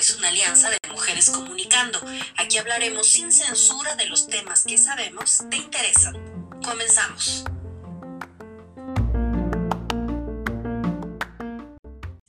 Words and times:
es 0.00 0.16
una 0.16 0.28
alianza 0.28 0.70
de 0.70 0.78
mujeres 0.90 1.28
comunicando. 1.28 1.98
Aquí 2.38 2.56
hablaremos 2.56 3.06
sin 3.06 3.30
censura 3.30 3.94
de 3.96 4.06
los 4.06 4.26
temas 4.28 4.64
que 4.64 4.78
sabemos 4.78 5.44
te 5.50 5.58
interesan. 5.58 6.14
Comenzamos. 6.64 7.44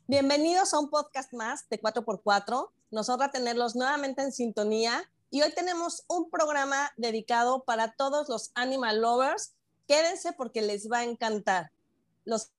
Bienvenidos 0.05 0.73
a 0.73 0.79
un 0.79 0.89
podcast 0.89 1.31
más 1.31 1.69
de 1.69 1.81
4x4. 1.81 2.69
Nosotros 2.91 3.31
tenerlos 3.31 3.77
nuevamente 3.77 4.21
en 4.21 4.33
sintonía 4.33 5.09
y 5.29 5.41
hoy 5.41 5.53
tenemos 5.53 6.03
un 6.07 6.29
programa 6.29 6.91
dedicado 6.97 7.63
para 7.63 7.93
todos 7.93 8.27
los 8.27 8.51
animal 8.53 8.99
lovers. 8.99 9.53
Quédense 9.88 10.33
porque 10.33 10.61
les 10.61 10.91
va 10.91 10.99
a 10.99 11.03
encantar. 11.05 11.71
Los 12.25 12.51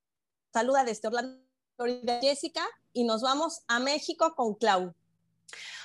saluda 0.53 0.85
desde 0.85 1.09
Orlando, 1.09 1.41
Jessica, 2.21 2.67
y 2.93 3.05
nos 3.05 3.23
vamos 3.23 3.63
a 3.69 3.79
México 3.79 4.35
con 4.35 4.55
Clau. 4.55 4.95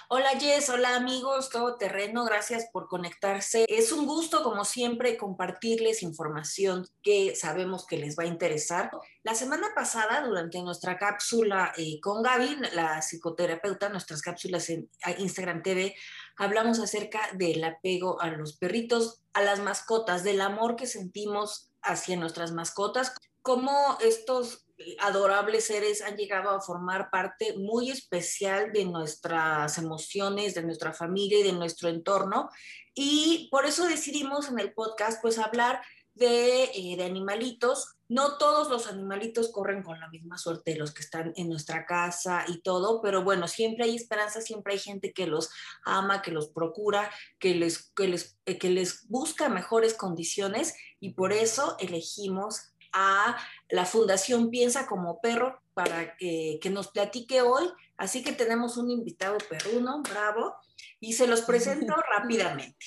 Hola 0.10 0.30
Jess, 0.40 0.70
hola 0.70 0.96
amigos, 0.96 1.50
todo 1.50 1.76
terreno, 1.76 2.24
gracias 2.24 2.68
por 2.72 2.88
conectarse. 2.88 3.66
Es 3.68 3.92
un 3.92 4.06
gusto, 4.06 4.42
como 4.42 4.64
siempre, 4.64 5.18
compartirles 5.18 6.02
información 6.02 6.88
que 7.04 7.36
sabemos 7.36 7.86
que 7.86 7.98
les 7.98 8.18
va 8.18 8.24
a 8.24 8.28
interesar. 8.28 8.90
La 9.24 9.36
semana 9.36 9.68
pasada, 9.76 10.26
durante 10.26 10.62
nuestra 10.62 10.98
cápsula 10.98 11.74
eh, 11.76 12.00
con 12.00 12.24
Gaby, 12.24 12.56
la 12.72 13.02
psicoterapeuta, 13.02 13.90
nuestras 13.90 14.22
cápsulas 14.22 14.70
en 14.70 14.90
Instagram 15.18 15.62
TV, 15.62 15.94
hablamos 16.38 16.80
acerca 16.80 17.20
del 17.34 17.62
apego 17.66 18.22
a 18.22 18.30
los 18.30 18.56
perritos, 18.56 19.20
a 19.34 19.42
las 19.42 19.60
mascotas, 19.60 20.24
del 20.24 20.40
amor 20.40 20.78
que 20.78 20.88
sentimos 20.88 21.70
hacia 21.82 22.16
nuestras 22.16 22.54
mascotas, 22.54 23.14
cómo 23.48 23.98
estos 24.02 24.68
adorables 25.00 25.68
seres 25.68 26.02
han 26.02 26.18
llegado 26.18 26.50
a 26.50 26.60
formar 26.60 27.10
parte 27.10 27.58
muy 27.58 27.90
especial 27.90 28.74
de 28.74 28.84
nuestras 28.84 29.78
emociones, 29.78 30.54
de 30.54 30.64
nuestra 30.64 30.92
familia 30.92 31.40
y 31.40 31.44
de 31.44 31.54
nuestro 31.54 31.88
entorno. 31.88 32.50
Y 32.94 33.48
por 33.50 33.66
eso 33.66 33.88
decidimos 33.88 34.50
en 34.50 34.60
el 34.60 34.74
podcast 34.74 35.22
pues 35.22 35.40
hablar 35.40 35.82
de, 36.14 36.66
eh, 36.66 36.96
de, 36.98 37.06
animalitos. 37.06 37.96
No 38.10 38.38
todos 38.38 38.70
los 38.70 38.88
animalitos 38.88 39.50
corren 39.50 39.82
con 39.82 39.98
la 39.98 40.10
misma 40.10 40.38
suerte 40.38 40.72
de 40.72 40.80
los 40.80 40.94
que 40.94 41.04
están 41.04 41.32
en 41.38 41.48
nuestra 41.48 41.86
casa 41.86 42.44
y 42.50 42.60
todo, 42.60 43.02
pero 43.02 43.24
bueno, 43.24 43.48
siempre 43.48 43.86
hay 43.86 43.96
esperanza, 43.96 44.42
siempre 44.42 44.74
hay 44.74 44.80
gente 44.80 45.14
que 45.14 45.26
los 45.26 45.50
ama, 45.86 46.22
que 46.22 46.32
los 46.32 46.50
procura, 46.50 47.10
que 47.40 47.56
les, 47.56 47.94
que 47.94 48.10
les, 48.10 48.38
eh, 48.46 48.58
que 48.58 48.72
les 48.72 49.08
busca 49.08 49.48
mejores 49.48 49.94
condiciones 49.94 50.74
y 51.00 51.14
por 51.14 51.32
eso 51.32 51.78
elegimos 51.80 52.74
a 52.94 53.38
la 53.70 53.86
Fundación 53.86 54.50
Piensa 54.50 54.88
como 54.88 55.20
Perro 55.22 55.62
para 55.74 56.16
que, 56.18 56.60
nos 56.72 56.90
platique 56.90 57.42
hoy. 57.42 57.70
Así 57.98 58.24
que 58.24 58.32
tenemos 58.32 58.78
un 58.78 58.90
invitado 58.90 59.38
perruno, 59.50 60.02
bravo, 60.02 60.56
y 61.00 61.14
se 61.14 61.28
los 61.28 61.42
presento 61.42 61.94
rápidamente. 62.18 62.86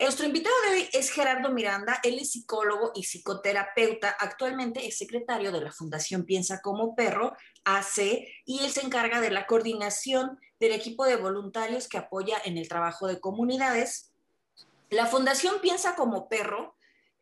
Nuestro 0.00 0.26
invitado 0.26 0.54
de 0.62 0.76
hoy 0.76 0.88
es 0.92 1.10
Gerardo 1.10 1.50
Miranda, 1.50 1.98
él 2.04 2.20
es 2.20 2.30
psicólogo 2.30 2.92
y 2.94 3.02
psicoterapeuta, 3.02 4.16
actualmente 4.20 4.86
es 4.86 4.96
secretario 4.96 5.50
de 5.50 5.60
la 5.60 5.72
Fundación 5.72 6.24
Piensa 6.24 6.60
como 6.62 6.94
Perro, 6.94 7.36
AC, 7.64 8.24
y 8.44 8.60
él 8.60 8.70
se 8.70 8.82
encarga 8.82 9.20
de 9.20 9.30
la 9.30 9.46
coordinación 9.46 10.38
del 10.60 10.72
equipo 10.72 11.04
de 11.04 11.16
voluntarios 11.16 11.88
que 11.88 11.98
apoya 11.98 12.40
en 12.44 12.58
el 12.58 12.68
trabajo 12.68 13.08
de 13.08 13.18
comunidades. 13.18 14.12
La 14.90 15.06
Fundación 15.06 15.60
Piensa 15.60 15.96
como 15.96 16.28
Perro 16.28 16.76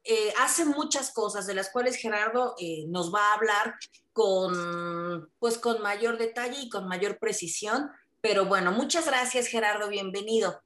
eh, 0.07 0.33
hace 0.39 0.65
muchas 0.65 1.13
cosas 1.13 1.47
de 1.47 1.55
las 1.55 1.71
cuales 1.71 1.97
Gerardo 1.97 2.55
eh, 2.59 2.85
nos 2.89 3.13
va 3.13 3.21
a 3.21 3.35
hablar 3.35 3.75
con, 4.13 5.31
pues, 5.39 5.59
con 5.59 5.83
mayor 5.83 6.19
detalle 6.19 6.61
y 6.61 6.69
con 6.69 6.87
mayor 6.87 7.19
precisión. 7.19 7.91
Pero 8.21 8.47
bueno, 8.47 8.73
muchas 8.73 9.07
gracias 9.07 9.47
Gerardo, 9.47 9.89
bienvenido. 9.89 10.63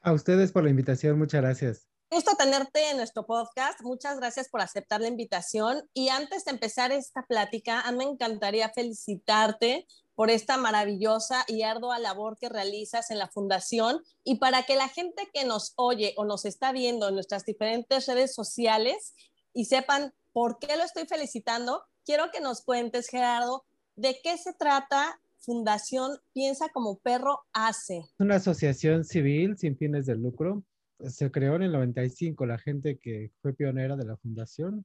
A 0.00 0.12
ustedes 0.12 0.52
por 0.52 0.64
la 0.64 0.70
invitación, 0.70 1.18
muchas 1.18 1.42
gracias. 1.42 1.88
Gusto 2.10 2.34
tenerte 2.36 2.90
en 2.90 2.96
nuestro 2.96 3.26
podcast. 3.26 3.82
Muchas 3.82 4.18
gracias 4.18 4.48
por 4.48 4.62
aceptar 4.62 5.00
la 5.00 5.08
invitación. 5.08 5.82
Y 5.92 6.08
antes 6.08 6.44
de 6.44 6.52
empezar 6.52 6.90
esta 6.90 7.26
plática, 7.26 7.82
a 7.82 7.92
mí 7.92 7.98
me 7.98 8.04
encantaría 8.04 8.70
felicitarte 8.70 9.86
por 10.18 10.30
esta 10.30 10.56
maravillosa 10.56 11.44
y 11.46 11.62
ardua 11.62 12.00
labor 12.00 12.38
que 12.40 12.48
realizas 12.48 13.12
en 13.12 13.18
la 13.18 13.28
fundación 13.28 14.02
y 14.24 14.40
para 14.40 14.64
que 14.64 14.74
la 14.74 14.88
gente 14.88 15.28
que 15.32 15.44
nos 15.44 15.74
oye 15.76 16.12
o 16.16 16.24
nos 16.24 16.44
está 16.44 16.72
viendo 16.72 17.08
en 17.08 17.14
nuestras 17.14 17.44
diferentes 17.44 18.08
redes 18.08 18.34
sociales 18.34 19.14
y 19.54 19.66
sepan 19.66 20.12
por 20.32 20.58
qué 20.58 20.76
lo 20.76 20.82
estoy 20.82 21.06
felicitando, 21.06 21.84
quiero 22.04 22.32
que 22.32 22.40
nos 22.40 22.62
cuentes, 22.62 23.08
Gerardo, 23.08 23.64
de 23.94 24.18
qué 24.20 24.36
se 24.38 24.52
trata 24.54 25.20
Fundación 25.38 26.18
Piensa 26.32 26.68
como 26.70 26.98
Perro 26.98 27.38
hace. 27.52 28.02
Una 28.18 28.36
asociación 28.36 29.04
civil 29.04 29.56
sin 29.56 29.76
fines 29.76 30.04
de 30.06 30.16
lucro. 30.16 30.64
Se 30.98 31.30
creó 31.30 31.54
en 31.54 31.62
el 31.62 31.70
95 31.70 32.44
la 32.44 32.58
gente 32.58 32.98
que 32.98 33.30
fue 33.40 33.52
pionera 33.52 33.94
de 33.94 34.04
la 34.04 34.16
fundación 34.16 34.84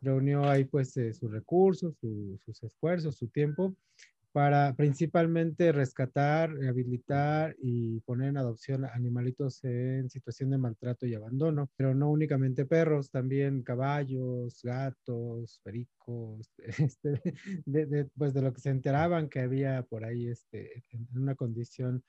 reunió 0.00 0.44
ahí 0.50 0.64
pues 0.64 0.96
eh, 0.96 1.14
sus 1.14 1.30
recursos, 1.30 1.94
sus 2.00 2.62
esfuerzos, 2.64 3.16
su 3.16 3.28
tiempo 3.28 3.76
para 4.32 4.74
principalmente 4.74 5.72
rescatar, 5.72 6.52
rehabilitar 6.54 7.54
y 7.58 8.00
poner 8.00 8.30
en 8.30 8.38
adopción 8.38 8.86
animalitos 8.86 9.62
en 9.64 10.08
situación 10.08 10.50
de 10.50 10.58
maltrato 10.58 11.06
y 11.06 11.14
abandono, 11.14 11.70
pero 11.76 11.94
no 11.94 12.10
únicamente 12.10 12.64
perros, 12.64 13.10
también 13.10 13.62
caballos, 13.62 14.60
gatos, 14.62 15.60
pericos, 15.62 16.50
este, 16.58 17.20
de, 17.66 18.08
pues 18.16 18.32
de 18.32 18.42
lo 18.42 18.52
que 18.54 18.60
se 18.60 18.70
enteraban 18.70 19.28
que 19.28 19.40
había 19.40 19.82
por 19.82 20.04
ahí 20.04 20.28
este, 20.28 20.82
en 20.90 21.06
una 21.14 21.34
condición 21.34 22.02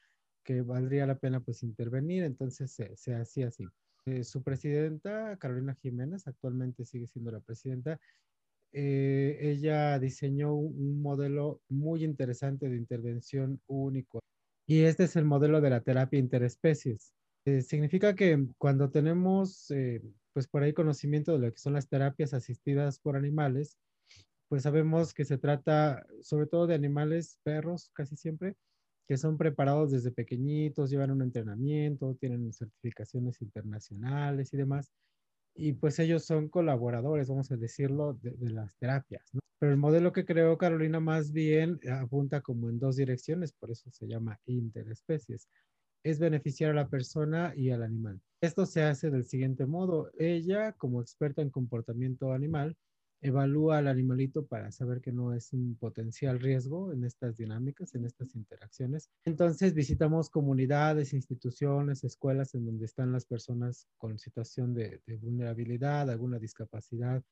que 0.44 0.62
valdría 0.62 1.06
la 1.06 1.20
pena 1.20 1.42
pues 1.42 1.64
intervenir, 1.64 2.24
entonces 2.24 2.72
se, 2.72 2.96
se 2.96 3.16
hacía 3.16 3.48
así. 3.48 3.66
Eh, 4.06 4.24
su 4.24 4.44
presidenta, 4.44 5.38
Carolina 5.38 5.76
Jiménez, 5.82 6.28
actualmente 6.28 6.86
sigue 6.86 7.08
siendo 7.08 7.32
la 7.32 7.40
presidenta, 7.40 8.00
eh, 8.74 9.38
ella 9.40 10.00
diseñó 10.00 10.54
un 10.56 11.02
modelo 11.02 11.62
muy 11.70 12.04
interesante 12.04 12.70
de 12.70 12.78
intervención 12.78 13.62
único. 13.68 14.20
Y 14.68 14.84
este 14.84 15.04
es 15.04 15.16
el 15.16 15.26
modelo 15.26 15.62
de 15.62 15.70
la 15.70 15.82
terapia 15.82 16.20
interespecies. 16.20 17.14
Eh, 17.46 17.62
significa 17.62 18.16
que 18.16 18.48
cuando 18.58 18.90
tenemos, 18.90 19.70
eh, 19.72 20.02
pues 20.34 20.48
por 20.48 20.64
ahí 20.64 20.74
conocimiento 20.74 21.34
de 21.34 21.40
lo 21.40 21.52
que 21.52 21.60
son 21.60 21.74
las 21.74 21.88
terapias 21.88 22.34
asistidas 22.34 23.00
por 23.00 23.16
animales, 23.16 23.78
pues 24.50 24.64
sabemos 24.64 25.14
que 25.14 25.26
se 25.26 25.38
trata 25.38 26.06
sobre 26.22 26.48
todo 26.48 26.68
de 26.68 26.76
animales, 26.76 27.40
perros 27.44 27.92
casi 27.94 28.16
siempre, 28.16 28.56
que 29.08 29.18
son 29.18 29.38
preparados 29.38 29.92
desde 29.92 30.12
pequeñitos, 30.12 30.90
llevan 30.90 31.12
un 31.12 31.22
entrenamiento, 31.22 32.16
tienen 32.20 32.54
certificaciones 32.54 33.42
internacionales 33.42 34.54
y 34.54 34.58
demás 34.58 34.92
y 35.56 35.74
pues 35.74 36.00
ellos 36.00 36.26
son 36.26 36.50
colaboradores, 36.50 37.30
vamos 37.30 37.52
a 37.52 37.58
decirlo, 37.58 38.14
de, 38.22 38.36
las 38.50 38.76
terapias. 38.78 39.32
Pero 39.60 39.72
el 39.72 39.78
modelo 39.78 40.12
que 40.12 40.26
creó 40.26 40.58
Carolina 40.58 41.00
más 41.00 41.32
bien 41.32 41.80
apunta 41.90 42.42
como 42.42 42.70
en 42.70 42.80
dos 42.80 42.96
direcciones, 42.96 43.54
por 43.54 43.72
eso 43.72 43.90
se 43.92 44.08
llama 44.08 44.40
interespecies. 44.46 45.48
Es 46.04 46.20
beneficiar 46.20 46.72
a 46.72 46.74
la 46.74 46.90
persona 46.90 47.54
y 47.56 47.70
al 47.72 47.84
animal. 47.84 48.20
Esto 48.42 48.66
se 48.66 48.84
hace 48.84 49.10
del 49.10 49.24
siguiente 49.24 49.66
modo. 49.66 50.12
Ella, 50.18 50.74
como 50.74 51.02
experta 51.02 51.42
en 51.42 51.50
comportamiento 51.50 52.34
animal, 52.34 52.76
evalúa 53.24 53.80
al 53.80 53.88
animalito 53.88 54.46
para 54.46 54.72
saber 54.72 55.02
que 55.02 55.12
no 55.12 55.34
es 55.34 55.54
un 55.54 55.76
potencial 55.76 56.40
riesgo 56.40 56.92
en 56.92 57.04
estas 57.06 57.38
dinámicas, 57.38 57.96
en 57.96 58.06
estas 58.06 58.36
interacciones. 58.36 59.10
Entonces 59.26 59.74
visitamos 59.74 60.30
comunidades, 60.30 61.14
instituciones, 61.14 62.04
escuelas 62.04 62.54
en 62.54 62.66
donde 62.66 62.86
están 62.86 63.12
las 63.12 63.26
personas 63.26 63.88
con 63.98 64.20
situación 64.20 64.74
de, 64.74 65.02
vulnerabilidad, 65.22 66.10
alguna 66.10 66.38
discapacidad 66.38 67.24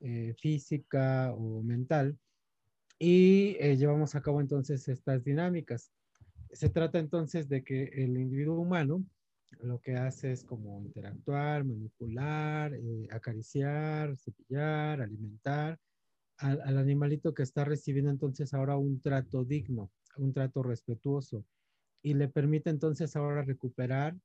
eh, 0.00 0.34
física 0.38 1.32
o 1.34 1.62
mental 1.62 2.16
y 2.98 3.56
eh, 3.58 3.76
llevamos 3.76 4.14
a 4.14 4.20
cabo 4.20 4.40
entonces 4.40 4.86
estas 4.88 5.24
dinámicas. 5.24 5.90
Se 6.52 6.68
trata 6.68 6.98
entonces 6.98 7.48
de 7.48 7.64
que 7.64 7.84
el 7.84 8.16
individuo 8.18 8.60
humano 8.60 9.04
lo 9.60 9.80
que 9.80 9.96
hace 9.96 10.32
es 10.32 10.44
como 10.44 10.80
interactuar, 10.82 11.64
manipular, 11.64 12.74
eh, 12.74 13.08
acariciar, 13.10 14.16
cepillar, 14.16 15.02
alimentar 15.02 15.78
al, 16.38 16.60
al, 16.62 16.78
animalito 16.78 17.34
que 17.34 17.42
está 17.42 17.64
recibiendo 17.64 18.10
entonces 18.10 18.54
ahora 18.54 18.76
un 18.76 19.00
trato 19.00 19.44
digno, 19.44 19.90
un 20.16 20.32
trato 20.32 20.62
respetuoso 20.62 21.44
y 22.02 22.14
le 22.14 22.28
permite 22.28 22.70
entonces 22.70 23.14
ahora 23.16 23.42
recuperar 23.42 24.16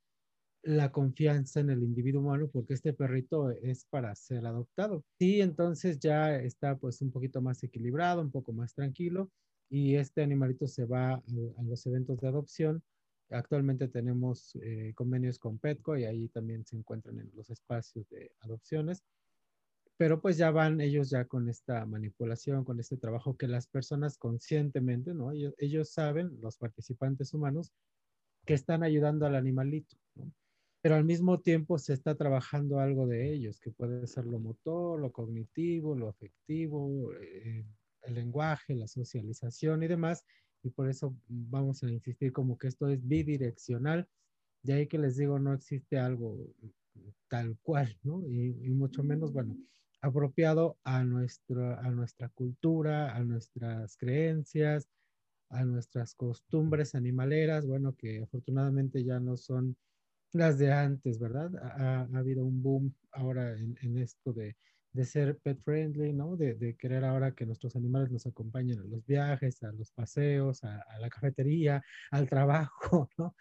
la 0.66 0.92
confianza 0.92 1.60
en 1.60 1.70
el 1.70 1.84
individuo 1.84 2.22
humano 2.22 2.50
porque 2.52 2.74
este 2.74 2.94
perrito 2.94 3.52
es 3.52 3.86
para 3.86 4.16
ser 4.16 4.46
adoptado. 4.48 5.04
Y 5.20 5.42
entonces 5.42 6.00
ya 6.00 6.36
está 6.38 6.76
pues 6.76 7.02
un 7.02 7.12
poquito 7.12 7.40
más 7.42 7.64
equilibrado, 7.64 8.22
un 8.22 8.32
poco 8.32 8.52
más 8.52 8.74
tranquilo 8.74 9.30
y 9.70 9.96
este 9.96 10.24
animalito 10.24 10.68
se 10.68 10.86
va 10.86 11.14
a 11.14 11.24
los 11.64 11.86
eventos 11.86 12.20
de 12.20 12.28
adopción 12.28 12.84
Actualmente 13.30 13.88
tenemos 13.88 14.56
eh, 14.62 14.94
convenios 14.96 15.40
con 15.40 15.58
Petco 15.58 15.98
y 15.98 16.06
ahí 16.06 16.28
también 16.30 16.66
se 16.66 16.76
encuentran 16.78 17.20
en 17.20 17.32
los 17.36 17.50
espacios 17.50 18.08
de 18.10 18.32
adopciones. 18.42 19.04
pero 19.98 20.22
pues 20.22 20.38
ya 20.38 20.52
van 20.52 20.82
ellos 20.82 21.10
ya 21.10 21.26
con 21.26 21.48
esta 21.50 21.86
manipulación, 21.86 22.66
con 22.66 22.80
este 22.80 22.98
trabajo 22.98 23.38
que 23.38 23.48
las 23.48 23.68
personas 23.68 24.18
conscientemente, 24.18 25.14
¿no? 25.14 25.32
Ellos, 25.58 25.90
saben, 25.90 26.38
los 26.42 26.58
participantes 26.58 27.34
humanos, 27.34 27.72
que 28.46 28.54
están 28.54 28.84
ayudando 28.84 29.26
al 29.26 29.36
animalito, 29.36 29.98
¿no? 30.16 30.32
Pero 30.82 30.96
al 30.96 31.06
mismo 31.06 31.40
tiempo 31.40 31.80
se 31.80 31.94
está 31.94 32.16
trabajando 32.16 32.80
algo 32.80 33.08
de 33.08 33.34
ellos, 33.34 33.60
que 33.60 33.72
puede 33.72 34.06
ser 34.08 34.26
lo 34.26 34.40
motor, 34.40 35.00
lo 35.00 35.12
cognitivo, 35.12 35.96
lo 35.96 36.10
afectivo, 36.10 37.12
eh, 37.14 37.66
el 38.04 38.14
lenguaje, 38.14 38.76
la 38.76 38.88
socialización 38.88 39.82
y 39.84 39.88
demás. 39.88 40.26
Y 40.66 40.72
por 40.72 40.90
eso 40.90 41.16
vamos 41.28 41.84
a 41.84 41.92
insistir 41.92 42.34
como 42.34 42.58
que 42.58 42.68
esto 42.68 42.88
es 42.90 43.08
bidireccional. 43.08 44.08
De 44.64 44.74
ahí 44.74 44.88
que 44.88 44.98
les 44.98 45.16
digo, 45.16 45.38
no 45.38 45.54
existe 45.54 46.00
algo 46.00 46.40
tal 47.28 47.56
cual, 47.62 47.96
¿no? 48.02 48.28
Y, 48.28 48.48
y 48.64 48.70
mucho 48.72 49.04
menos, 49.04 49.32
bueno, 49.32 49.56
apropiado 50.02 50.80
a, 50.84 51.04
nuestra, 51.04 51.80
a 51.80 51.92
nuestra 51.92 52.30
cultura, 52.30 53.16
a 53.16 53.24
nuestras 53.24 53.96
creencias, 53.96 54.90
a 55.50 55.64
nuestras 55.66 56.16
costumbres 56.16 56.96
animaleras, 56.96 57.68
bueno, 57.68 57.96
que 57.96 58.24
afortunadamente 58.24 59.04
ya 59.04 59.20
no 59.20 59.38
son 59.38 59.78
las 60.32 60.58
de 60.58 60.72
antes, 60.72 61.20
¿verdad? 61.20 61.56
Ha, 61.62 62.08
ha 62.12 62.18
habido 62.18 62.44
un 62.44 62.64
boom 62.64 62.96
ahora 63.12 63.56
en, 63.56 63.78
en 63.82 64.00
esto 64.00 64.34
de, 64.34 64.58
de, 64.96 65.06
ser 65.06 65.38
pet 65.40 65.60
friendly, 65.64 66.14
¿no? 66.14 66.36
De, 66.36 66.56
de, 66.56 66.76
querer 66.76 67.04
ahora 67.04 67.34
que 67.34 67.46
nuestros 67.46 67.76
animales 67.76 68.12
nos 68.12 68.26
acompañen 68.26 68.80
a 68.80 68.86
los 68.86 69.06
viajes, 69.06 69.62
a 69.64 69.72
los 69.72 69.92
paseos, 69.92 70.64
a, 70.64 70.82
a 70.82 71.00
la 71.00 71.10
cafetería, 71.10 71.84
al 72.12 72.28
trabajo, 72.30 73.10
¿no? 73.18 73.36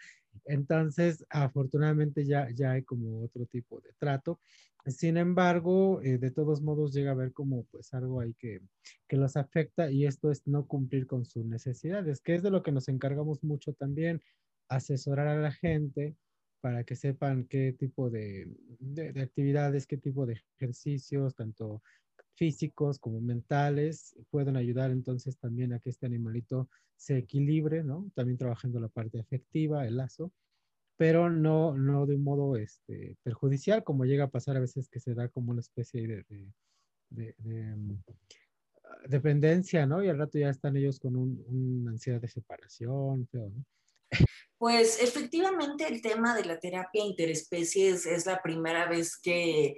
Entonces, 0.45 1.25
afortunadamente 1.29 2.25
ya, 2.25 2.49
ya 2.53 2.71
hay 2.71 2.83
como 2.83 3.23
otro 3.23 3.45
tipo 3.45 3.79
de 3.81 3.93
trato 3.97 4.39
sin 4.87 5.17
embargo, 5.17 5.99
eh, 6.03 6.19
de 6.19 6.29
todos 6.29 6.61
modos 6.61 6.93
llega 6.93 7.11
a 7.11 7.15
ver 7.15 7.33
como 7.33 7.63
pues 7.65 7.93
algo 7.93 8.19
ahí 8.21 8.35
que, 8.35 8.61
que 9.07 9.17
los 9.17 9.35
afecta 9.35 9.89
y 9.89 10.05
esto 10.05 10.29
es 10.29 10.45
no 10.45 10.67
cumplir 10.67 11.07
con 11.07 11.25
sus 11.25 11.43
necesidades, 11.45 12.21
que 12.21 12.35
es 12.35 12.43
de 12.43 12.51
lo 12.51 12.61
que 12.61 12.71
nos 12.71 12.87
encargamos 12.87 13.43
mucho 13.43 13.73
también, 13.73 14.21
asesorar 14.69 15.27
a 15.27 15.41
la 15.41 15.51
gente 15.51 16.15
para 16.65 16.83
que 16.83 16.95
sepan 16.95 17.45
qué 17.45 17.73
tipo 17.73 18.09
de, 18.09 18.47
de, 18.79 19.13
de 19.13 19.21
actividades, 19.21 19.85
qué 19.85 19.97
tipo 19.97 20.25
de 20.25 20.41
ejercicios, 20.57 21.35
tanto 21.35 21.83
físicos 22.33 22.97
como 22.97 23.21
mentales, 23.21 24.15
pueden 24.31 24.57
ayudar 24.57 24.89
entonces 24.89 25.37
también 25.37 25.73
a 25.73 25.79
que 25.79 25.91
este 25.91 26.07
animalito 26.07 26.67
se 26.95 27.19
equilibre, 27.19 27.83
¿no? 27.83 28.09
También 28.15 28.39
trabajando 28.39 28.79
la 28.79 28.87
parte 28.87 29.19
afectiva, 29.19 29.85
el 29.85 29.97
lazo, 29.97 30.33
pero 30.97 31.29
no, 31.29 31.77
no 31.77 32.07
de 32.07 32.15
un 32.15 32.23
modo 32.23 32.57
este, 32.57 33.15
perjudicial, 33.21 33.83
como 33.83 34.05
llega 34.05 34.23
a 34.23 34.31
pasar 34.31 34.57
a 34.57 34.61
veces 34.61 34.89
que 34.89 34.99
se 34.99 35.13
da 35.13 35.29
como 35.29 35.51
una 35.51 35.61
especie 35.61 36.07
de, 36.07 36.23
de, 36.27 36.51
de, 37.11 37.35
de 37.37 37.75
mm, 37.75 38.03
dependencia, 39.07 39.85
¿no? 39.85 40.03
Y 40.03 40.09
al 40.09 40.17
rato 40.17 40.39
ya 40.39 40.49
están 40.49 40.75
ellos 40.77 40.99
con 40.99 41.15
un, 41.15 41.45
una 41.47 41.91
ansiedad 41.91 42.19
de 42.19 42.27
separación, 42.27 43.27
feo, 43.27 43.51
¿no? 43.51 43.63
Pues 44.57 45.01
efectivamente 45.01 45.85
el 45.87 46.01
tema 46.01 46.35
de 46.35 46.45
la 46.45 46.59
terapia 46.59 47.03
interespecies 47.03 48.05
es 48.05 48.25
la 48.25 48.41
primera 48.41 48.87
vez 48.87 49.17
que 49.17 49.75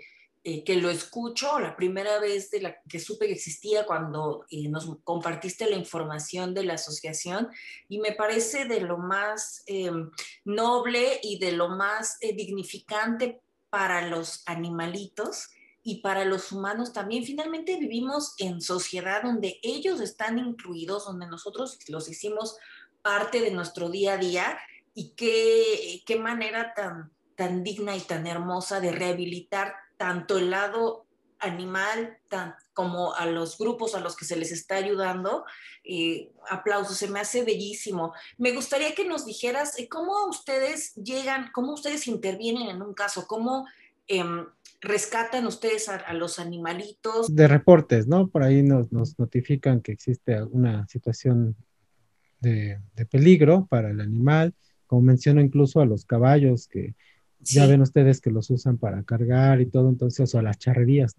eh, 0.49 0.63
que 0.63 0.77
lo 0.77 0.89
escucho, 0.89 1.59
la 1.59 1.75
primera 1.75 2.21
vez 2.21 2.49
de 2.51 2.61
la 2.61 2.81
que 2.87 3.01
supe 3.01 3.27
que 3.27 3.33
existía 3.33 3.85
cuando 3.85 4.45
eh, 4.49 4.69
nos 4.69 4.87
compartiste 5.03 5.69
la 5.69 5.75
información 5.75 6.53
de 6.53 6.63
la 6.63 6.75
asociación 6.75 7.49
y 7.89 7.99
me 7.99 8.13
parece 8.13 8.63
de 8.63 8.79
lo 8.79 8.97
más 8.97 9.63
eh, 9.67 9.91
noble 10.45 11.19
y 11.21 11.37
de 11.39 11.51
lo 11.51 11.67
más 11.67 12.17
dignificante 12.21 13.41
para 13.69 14.07
los 14.07 14.43
animalitos 14.45 15.49
y 15.83 15.99
para 16.01 16.23
los 16.23 16.53
humanos 16.53 16.93
también. 16.93 17.25
Finalmente 17.25 17.75
vivimos 17.77 18.33
en 18.37 18.61
sociedad 18.61 19.23
donde 19.23 19.59
ellos 19.61 19.99
están 19.99 20.39
incluidos, 20.39 21.03
donde 21.03 21.27
nosotros 21.27 21.77
los 21.89 22.07
hicimos 22.07 22.55
parte 23.07 23.39
de 23.39 23.51
nuestro 23.51 23.89
día 23.89 24.15
a 24.15 24.17
día 24.17 24.57
y 24.93 25.13
qué, 25.15 26.03
qué 26.05 26.19
manera 26.19 26.73
tan, 26.75 27.09
tan 27.37 27.63
digna 27.63 27.95
y 27.95 28.01
tan 28.01 28.27
hermosa 28.27 28.81
de 28.81 28.91
rehabilitar 28.91 29.75
tanto 29.95 30.37
el 30.37 30.51
lado 30.51 31.05
animal 31.39 32.17
tan, 32.27 32.55
como 32.73 33.15
a 33.15 33.25
los 33.25 33.57
grupos 33.57 33.95
a 33.95 34.01
los 34.01 34.17
que 34.17 34.25
se 34.25 34.35
les 34.35 34.51
está 34.51 34.75
ayudando. 34.75 35.45
Eh, 35.85 36.33
aplausos, 36.49 36.97
se 36.97 37.07
me 37.07 37.21
hace 37.21 37.45
bellísimo. 37.45 38.13
Me 38.37 38.51
gustaría 38.51 38.93
que 38.93 39.07
nos 39.07 39.25
dijeras 39.25 39.79
eh, 39.79 39.87
cómo 39.87 40.27
ustedes 40.27 40.93
llegan, 40.95 41.49
cómo 41.53 41.75
ustedes 41.75 42.09
intervienen 42.09 42.67
en 42.67 42.81
un 42.81 42.93
caso, 42.93 43.25
cómo 43.25 43.65
eh, 44.09 44.21
rescatan 44.81 45.47
ustedes 45.47 45.87
a, 45.87 45.95
a, 45.95 46.13
los 46.13 46.39
animalitos. 46.39 47.33
De 47.33 47.47
reportes, 47.47 48.05
¿no? 48.05 48.27
Por 48.27 48.43
ahí 48.43 48.63
nos, 48.63 48.91
nos 48.91 49.17
notifican 49.17 49.79
que 49.79 49.93
existe 49.93 50.43
una 50.43 50.85
situación 50.89 51.55
de, 52.39 52.79
de, 52.95 53.05
peligro 53.05 53.67
para 53.69 53.89
el 53.89 53.99
animal, 54.01 54.53
como 54.85 55.01
menciono 55.01 55.41
incluso 55.41 55.81
a 55.81 55.85
los 55.85 56.05
caballos 56.05 56.67
que 56.67 56.95
Sí. 57.43 57.55
Ya 57.55 57.67
ven 57.67 57.81
ustedes 57.81 58.19
que 58.19 58.31
los 58.31 58.49
usan 58.49 58.77
para 58.77 59.03
cargar 59.03 59.61
y 59.61 59.67
todo, 59.67 59.89
entonces, 59.89 60.33
o 60.33 60.41
las 60.41 60.57
charrerías. 60.57 61.15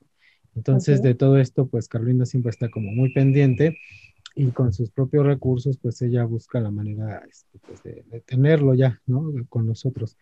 Entonces, 0.54 0.98
okay. 0.98 1.12
de 1.12 1.14
todo 1.14 1.38
esto, 1.38 1.68
pues 1.68 1.88
Carolina 1.88 2.26
siempre 2.26 2.50
está 2.50 2.68
como 2.70 2.90
muy 2.90 3.12
pendiente 3.12 3.78
y 4.34 4.50
con 4.50 4.72
sus 4.72 4.90
propios 4.90 5.24
recursos, 5.24 5.78
pues 5.78 6.00
ella 6.02 6.24
busca 6.24 6.60
la 6.60 6.70
manera 6.70 7.22
este, 7.28 7.58
pues, 7.60 7.82
de, 7.82 8.04
de, 8.10 8.20
tenerlo 8.20 8.74
ya, 8.74 9.00
¿no? 9.06 9.32
Con 9.48 9.66
nosotros. 9.66 10.16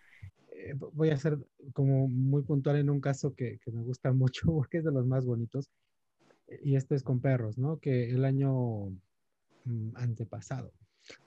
Eh, 0.52 0.74
voy 0.92 1.10
a 1.10 1.16
ser 1.16 1.38
como 1.72 2.08
muy 2.08 2.42
puntual 2.42 2.76
en 2.76 2.90
un 2.90 3.00
caso 3.00 3.34
que, 3.34 3.58
que, 3.64 3.72
me 3.72 3.82
gusta 3.82 4.12
mucho 4.12 4.46
porque 4.52 4.78
es 4.78 4.84
de 4.84 4.92
los 4.92 5.06
más 5.06 5.24
bonitos. 5.24 5.70
Y 6.62 6.76
esto 6.76 6.94
es 6.94 7.02
con 7.02 7.20
perros, 7.20 7.58
¿no? 7.58 7.78
Que 7.78 8.10
el 8.10 8.24
año 8.24 8.90
mm, 9.64 9.96
antepasado 9.96 10.72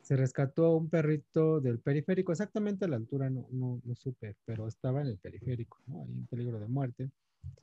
se 0.02 0.16
rescató 0.16 0.76
un 0.76 0.90
perrito 0.90 1.60
del 1.62 1.80
periférico, 1.80 2.32
exactamente 2.32 2.86
a 2.86 2.88
la 2.88 2.96
altura 2.98 3.30
no, 3.30 3.48
no, 3.52 3.82
no 3.84 3.96
supe, 3.96 4.36
pero 4.46 4.68
estaba 4.68 5.02
en 5.02 5.08
el 5.08 5.18
periférico, 5.18 5.80
¿no? 5.88 6.02
Ahí 6.02 6.12
en 6.12 6.26
peligro 6.28 6.60
de 6.60 6.68
muerte, 6.68 7.12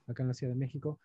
acá 0.06 0.22
en 0.22 0.28
la 0.28 0.34
Ciudad 0.34 0.52
de 0.52 0.58
México. 0.58 0.98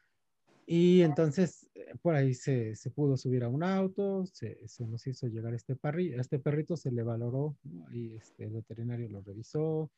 Y 0.66 1.02
entonces 1.02 1.70
eh, 1.74 1.96
por 2.02 2.16
ahí 2.16 2.34
se, 2.34 2.76
se, 2.76 2.92
pudo 2.92 3.18
subir 3.18 3.44
a 3.44 3.50
un 3.50 3.64
auto, 3.64 4.26
se, 4.26 4.58
nos 4.88 5.06
hizo 5.08 5.28
llegar 5.28 5.54
este, 5.54 5.76
parri, 5.76 6.14
este 6.14 6.40
perrito, 6.40 6.78
se 6.78 6.92
le 6.92 7.04
valoró, 7.04 7.58
¿no? 7.64 7.88
ahí 7.88 8.14
este, 8.16 8.46
el 8.46 8.52
veterinario 8.52 9.10
lo 9.10 9.22
revisó, 9.22 9.92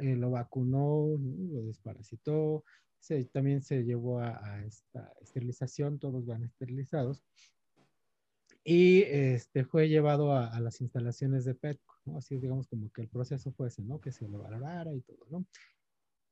eh, 0.00 0.16
lo 0.16 0.30
vacunó, 0.30 1.16
¿no? 1.18 1.54
lo 1.54 1.62
desparasitó, 1.62 2.64
se, 2.98 3.24
también 3.26 3.62
se 3.62 3.84
llevó 3.84 4.20
a, 4.20 4.40
a, 4.44 4.64
esta 4.64 5.12
esterilización, 5.20 5.98
todos 5.98 6.26
van 6.26 6.44
esterilizados 6.44 7.22
y 8.70 9.04
este, 9.04 9.64
fue 9.64 9.88
llevado 9.88 10.30
a, 10.32 10.48
a, 10.48 10.60
las 10.60 10.82
instalaciones 10.82 11.46
de 11.46 11.54
Petco, 11.54 11.94
¿no? 12.04 12.18
Así 12.18 12.36
digamos 12.36 12.68
como 12.68 12.92
que 12.92 13.00
el 13.00 13.08
proceso 13.08 13.50
fue 13.52 13.68
ese, 13.68 13.80
¿no? 13.80 13.98
Que 13.98 14.12
se 14.12 14.28
lo 14.28 14.40
valorara 14.40 14.92
y 14.94 15.00
todo, 15.00 15.24
¿no? 15.30 15.46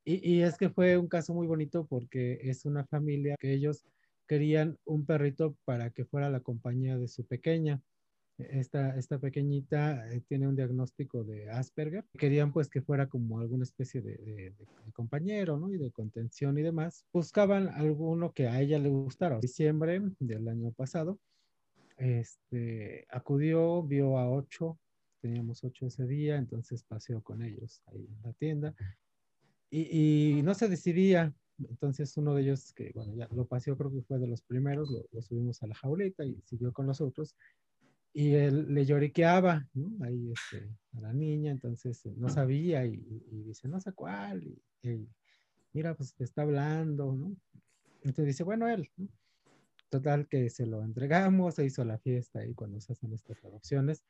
Y, 0.05 0.35
y, 0.35 0.43
es 0.43 0.55
que 0.55 0.69
fue 0.69 0.97
un 0.97 1.07
caso 1.07 1.33
muy 1.33 1.47
bonito 1.47 1.87
porque 1.87 2.39
es 2.43 2.63
una 2.65 2.85
familia 2.85 3.37
que 3.39 3.53
ellos 3.53 3.87
querían 4.27 4.77
un 4.85 5.03
perrito 5.07 5.57
para 5.65 5.89
que 5.89 6.05
fuera 6.05 6.29
la 6.29 6.41
compañía 6.41 6.99
de 6.99 7.07
su 7.07 7.25
pequeña. 7.25 7.81
Esta, 8.37 8.95
esta 8.99 9.17
pequeñita 9.17 10.13
eh, 10.13 10.21
tiene 10.27 10.47
un 10.47 10.55
diagnóstico 10.55 11.23
de 11.23 11.49
Asperger. 11.49 12.05
Querían 12.19 12.53
pues 12.53 12.69
que 12.69 12.83
fuera 12.83 13.07
como 13.07 13.39
alguna 13.39 13.63
especie 13.63 14.03
de, 14.03 14.15
de, 14.15 14.51
de, 14.51 14.91
compañero, 14.93 15.57
¿no? 15.57 15.73
Y 15.73 15.77
de 15.77 15.89
contención 15.89 16.55
y 16.59 16.61
demás. 16.61 17.03
Buscaban 17.11 17.69
alguno 17.69 18.31
que 18.31 18.47
a 18.47 18.61
ella 18.61 18.77
le 18.77 18.89
gustara. 18.89 19.39
Diciembre 19.39 19.99
del 20.19 20.47
año 20.47 20.71
pasado, 20.71 21.19
este, 21.97 23.05
acudió, 23.09 23.83
vio 23.83 24.17
a 24.17 24.29
ocho, 24.29 24.79
teníamos 25.21 25.63
ocho 25.63 25.87
ese 25.87 26.05
día, 26.05 26.37
entonces 26.37 26.83
paseó 26.83 27.21
con 27.21 27.41
ellos 27.41 27.81
ahí 27.87 28.05
en 28.05 28.21
la 28.23 28.33
tienda 28.33 28.75
y, 29.69 30.37
y, 30.37 30.41
no 30.43 30.53
se 30.53 30.69
decidía, 30.69 31.33
entonces 31.57 32.15
uno 32.17 32.33
de 32.35 32.43
ellos 32.43 32.71
que, 32.73 32.91
bueno, 32.93 33.13
ya 33.15 33.27
lo 33.31 33.45
paseó, 33.45 33.75
creo 33.77 33.91
que 33.91 34.01
fue 34.03 34.19
de 34.19 34.27
los 34.27 34.41
primeros, 34.41 34.89
lo, 34.89 35.05
lo 35.11 35.21
subimos 35.21 35.61
a 35.63 35.67
la 35.67 35.75
jaulita 35.75 36.23
y 36.23 36.39
siguió 36.45 36.71
con 36.71 36.87
los 36.87 37.01
otros 37.01 37.35
y 38.13 38.33
él 38.33 38.73
le 38.73 38.85
lloriqueaba, 38.85 39.67
¿no? 39.73 39.91
Ahí 40.05 40.31
este, 40.31 40.69
a 40.93 41.01
la 41.01 41.13
niña, 41.13 41.51
entonces 41.51 42.05
no 42.17 42.29
sabía 42.29 42.85
y, 42.85 42.93
y 43.31 43.43
dice, 43.43 43.67
no 43.67 43.79
sé 43.79 43.91
cuál, 43.91 44.43
y, 44.43 44.89
y, 44.89 45.07
mira, 45.73 45.95
pues 45.95 46.13
te 46.15 46.23
está 46.23 46.43
hablando, 46.43 47.13
¿no? 47.13 47.35
Entonces 48.01 48.27
dice, 48.27 48.43
bueno, 48.43 48.67
él, 48.67 48.89
¿no? 48.97 49.07
Total 49.89 50.27
que 50.27 50.49
se 50.49 50.65
lo 50.65 50.83
entregamos, 50.83 51.55
se 51.55 51.65
hizo 51.65 51.85
la 51.85 51.97
fiesta 51.97 52.39
ahí 52.39 52.53
cuando 52.53 52.79
se 52.81 52.93
hacen 52.93 53.13
estas 53.13 53.43
adopciones. 53.43 54.03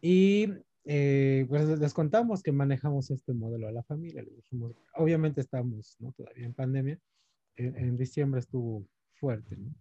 Y 0.00 0.48
eh, 0.84 1.46
pues 1.48 1.78
les 1.78 1.94
contamos 1.94 2.42
que 2.42 2.52
manejamos 2.52 3.10
este 3.10 3.32
modelo 3.32 3.68
a 3.68 3.72
la 3.72 3.84
familia. 3.84 4.22
Le 4.22 4.32
dijimos, 4.32 4.74
obviamente 4.96 5.40
estamos 5.40 5.96
¿no? 6.00 6.12
todavía 6.12 6.44
en 6.44 6.54
pandemia. 6.54 6.98
En, 7.56 7.76
en 7.76 7.96
diciembre 7.96 8.40
estuvo 8.40 8.86
fuerte. 9.14 9.56
¿no? 9.56 9.72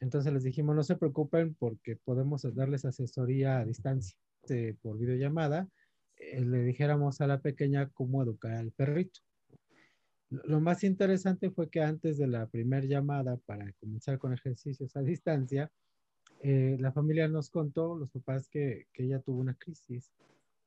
Entonces 0.00 0.32
les 0.32 0.44
dijimos, 0.44 0.76
no 0.76 0.82
se 0.82 0.96
preocupen 0.96 1.54
porque 1.54 1.96
podemos 1.96 2.42
darles 2.54 2.84
asesoría 2.84 3.58
a 3.58 3.64
distancia 3.64 4.16
eh, 4.48 4.74
por 4.82 4.98
videollamada. 4.98 5.68
Eh, 6.16 6.40
le 6.42 6.62
dijéramos 6.62 7.20
a 7.20 7.26
la 7.26 7.40
pequeña 7.40 7.88
cómo 7.90 8.22
educar 8.22 8.52
al 8.52 8.72
perrito. 8.72 9.20
Lo 10.30 10.60
más 10.60 10.82
interesante 10.82 11.50
fue 11.50 11.70
que 11.70 11.80
antes 11.80 12.18
de 12.18 12.26
la 12.26 12.46
primera 12.46 12.84
llamada 12.84 13.36
para 13.46 13.72
comenzar 13.74 14.18
con 14.18 14.32
ejercicios 14.32 14.96
a 14.96 15.02
distancia, 15.02 15.70
eh, 16.42 16.76
la 16.80 16.92
familia 16.92 17.28
nos 17.28 17.50
contó, 17.50 17.96
los 17.96 18.10
papás, 18.10 18.48
que, 18.48 18.86
que, 18.92 19.04
ella 19.04 19.20
tuvo 19.20 19.40
una 19.40 19.54
crisis 19.54 20.12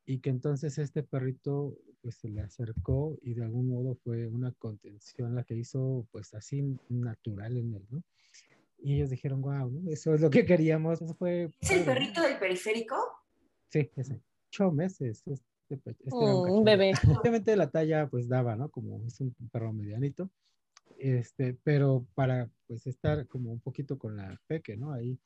y 0.06 0.20
que 0.20 0.30
entonces 0.30 0.78
este 0.78 1.04
perrito 1.04 1.78
pues 2.01 2.16
se 2.16 2.30
le 2.30 2.42
acercó 2.42 3.18
y 3.22 3.34
de 3.34 3.44
algún 3.44 3.70
modo 3.70 3.96
fue 3.96 4.28
una 4.28 4.51
contención 4.54 5.36
la 5.36 5.44
que 5.44 5.56
hizo 5.56 6.08
pues 6.12 6.34
así 6.34 6.78
natural 6.88 7.58
en 7.58 7.75
él, 7.75 7.86
¿no? 7.89 8.04
Y 8.82 8.96
ellos 8.96 9.10
dijeron, 9.10 9.42
wow, 9.42 9.70
¿no? 9.70 9.92
eso 9.92 10.13
es 10.13 10.22
lo 10.22 10.30
que 10.30 10.46
queríamos. 10.46 11.01
Eso 11.01 11.13
fue, 11.13 11.51
¿Es 11.60 11.72
el 11.72 11.84
perrito 11.84 12.22
del 12.22 12.39
periférico? 12.39 12.96
Sí, 13.68 13.92
ese. 13.96 14.22
Ocho 14.48 14.72
meses. 14.72 15.24
Este, 15.70 15.92
este 15.92 16.10
oh, 16.12 16.44
un 16.44 16.64
bebé. 16.64 16.94
Obviamente 17.20 17.56
la 17.56 17.70
talla 17.70 18.08
pues 18.08 18.28
daba, 18.28 18.56
¿no? 18.56 18.70
Como 18.70 19.06
es 19.06 19.20
un 19.22 19.34
perro 19.52 19.74
medianito. 19.74 20.30
Este, 20.98 21.58
pero 21.64 22.06
para 22.16 22.50
pues 22.68 22.86
estar 22.88 23.28
como 23.28 23.52
un 23.52 23.60
poquito 23.60 23.98
con 23.98 24.18
la 24.18 24.40
peque, 24.48 24.76
¿no? 24.76 24.92
Ahí 24.92 25.18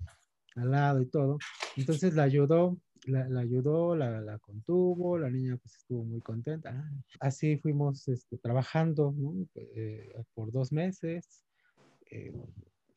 al 0.55 0.71
lado 0.71 1.01
y 1.01 1.07
todo. 1.07 1.37
Entonces 1.75 2.13
la 2.13 2.23
ayudó, 2.23 2.77
la, 3.05 3.27
la 3.27 3.41
ayudó, 3.41 3.95
la, 3.95 4.21
la, 4.21 4.37
contuvo, 4.39 5.17
la 5.17 5.29
niña 5.29 5.57
pues 5.57 5.75
estuvo 5.75 6.03
muy 6.03 6.21
contenta. 6.21 6.71
Ah, 6.71 6.91
así 7.19 7.57
fuimos 7.57 8.07
este, 8.07 8.37
trabajando, 8.37 9.13
¿no? 9.17 9.33
Eh, 9.55 10.13
por 10.33 10.51
dos 10.51 10.71
meses. 10.71 11.43
Eh, 12.11 12.31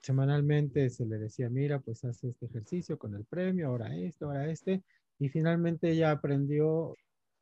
semanalmente 0.03 0.91
se 0.91 1.07
le 1.07 1.19
decía, 1.19 1.49
mira, 1.49 1.81
pues 1.81 2.05
haz 2.05 2.23
este 2.23 2.47
ejercicio 2.47 2.99
con 2.99 3.15
el 3.15 3.25
premio, 3.25 3.69
ahora 3.69 3.97
este, 3.97 4.25
ahora 4.25 4.49
este, 4.49 4.83
y 5.19 5.29
finalmente 5.29 5.91
ella 5.91 6.12
aprendió 6.12 6.95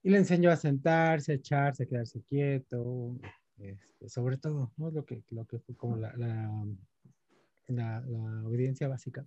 y 0.05 0.11
le 0.11 0.19
enseñó 0.19 0.51
a 0.51 0.57
sentarse, 0.57 1.33
a 1.33 1.35
echarse, 1.37 1.83
a 1.83 1.87
quedarse 1.87 2.23
quieto, 2.29 3.17
este, 3.59 4.09
sobre 4.09 4.37
todo, 4.37 4.71
¿no? 4.77 4.91
Lo 4.91 5.07
que, 5.07 5.25
lo 5.31 5.47
que 5.47 5.59
fue 5.59 5.75
como 5.75 5.97
la, 5.97 6.15
la, 6.17 6.51
la, 7.69 8.01
la 8.01 8.47
obediencia 8.47 8.87
básica. 8.87 9.27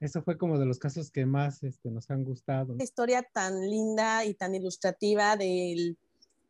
Eso 0.00 0.22
fue 0.22 0.36
como 0.36 0.58
de 0.58 0.66
los 0.66 0.78
casos 0.78 1.10
que 1.10 1.24
más 1.24 1.62
este, 1.62 1.90
nos 1.90 2.10
han 2.10 2.24
gustado. 2.24 2.74
Una 2.74 2.84
historia 2.84 3.22
tan 3.22 3.68
linda 3.68 4.26
y 4.26 4.34
tan 4.34 4.54
ilustrativa 4.54 5.36
del 5.36 5.96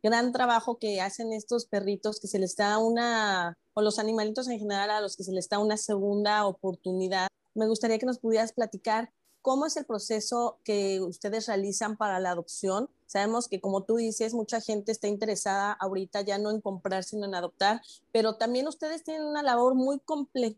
gran 0.03 0.33
trabajo 0.33 0.77
que 0.77 0.99
hacen 0.99 1.31
estos 1.31 1.65
perritos, 1.65 2.19
que 2.19 2.27
se 2.27 2.37
les 2.37 2.57
da 2.57 2.77
una, 2.79 3.57
o 3.73 3.81
los 3.81 3.97
animalitos 3.97 4.49
en 4.49 4.59
general, 4.59 4.89
a 4.91 5.01
los 5.01 5.15
que 5.15 5.23
se 5.23 5.31
les 5.31 5.47
da 5.47 5.57
una 5.57 5.77
segunda 5.77 6.45
oportunidad. 6.45 7.27
Me 7.55 7.65
gustaría 7.67 7.97
que 7.97 8.05
nos 8.05 8.19
pudieras 8.19 8.51
platicar 8.51 9.09
cómo 9.41 9.65
es 9.65 9.77
el 9.77 9.85
proceso 9.85 10.59
que 10.65 10.99
ustedes 10.99 11.47
realizan 11.47 11.95
para 11.95 12.19
la 12.19 12.31
adopción. 12.31 12.89
Sabemos 13.09 13.47
que, 13.47 13.59
como 13.59 13.85
tú 13.85 13.95
dices, 13.95 14.35
mucha 14.35 14.61
gente 14.61 14.91
está 14.91 15.07
interesada 15.07 15.71
ahorita 15.73 16.21
ya 16.21 16.37
no 16.37 16.51
en 16.51 16.61
comprar, 16.61 17.03
sino 17.03 17.25
en 17.25 17.33
adoptar, 17.33 17.81
pero 18.11 18.35
también 18.35 18.67
ustedes 18.67 19.03
tienen 19.03 19.25
una 19.25 19.41
labor 19.41 19.73
muy, 19.73 19.99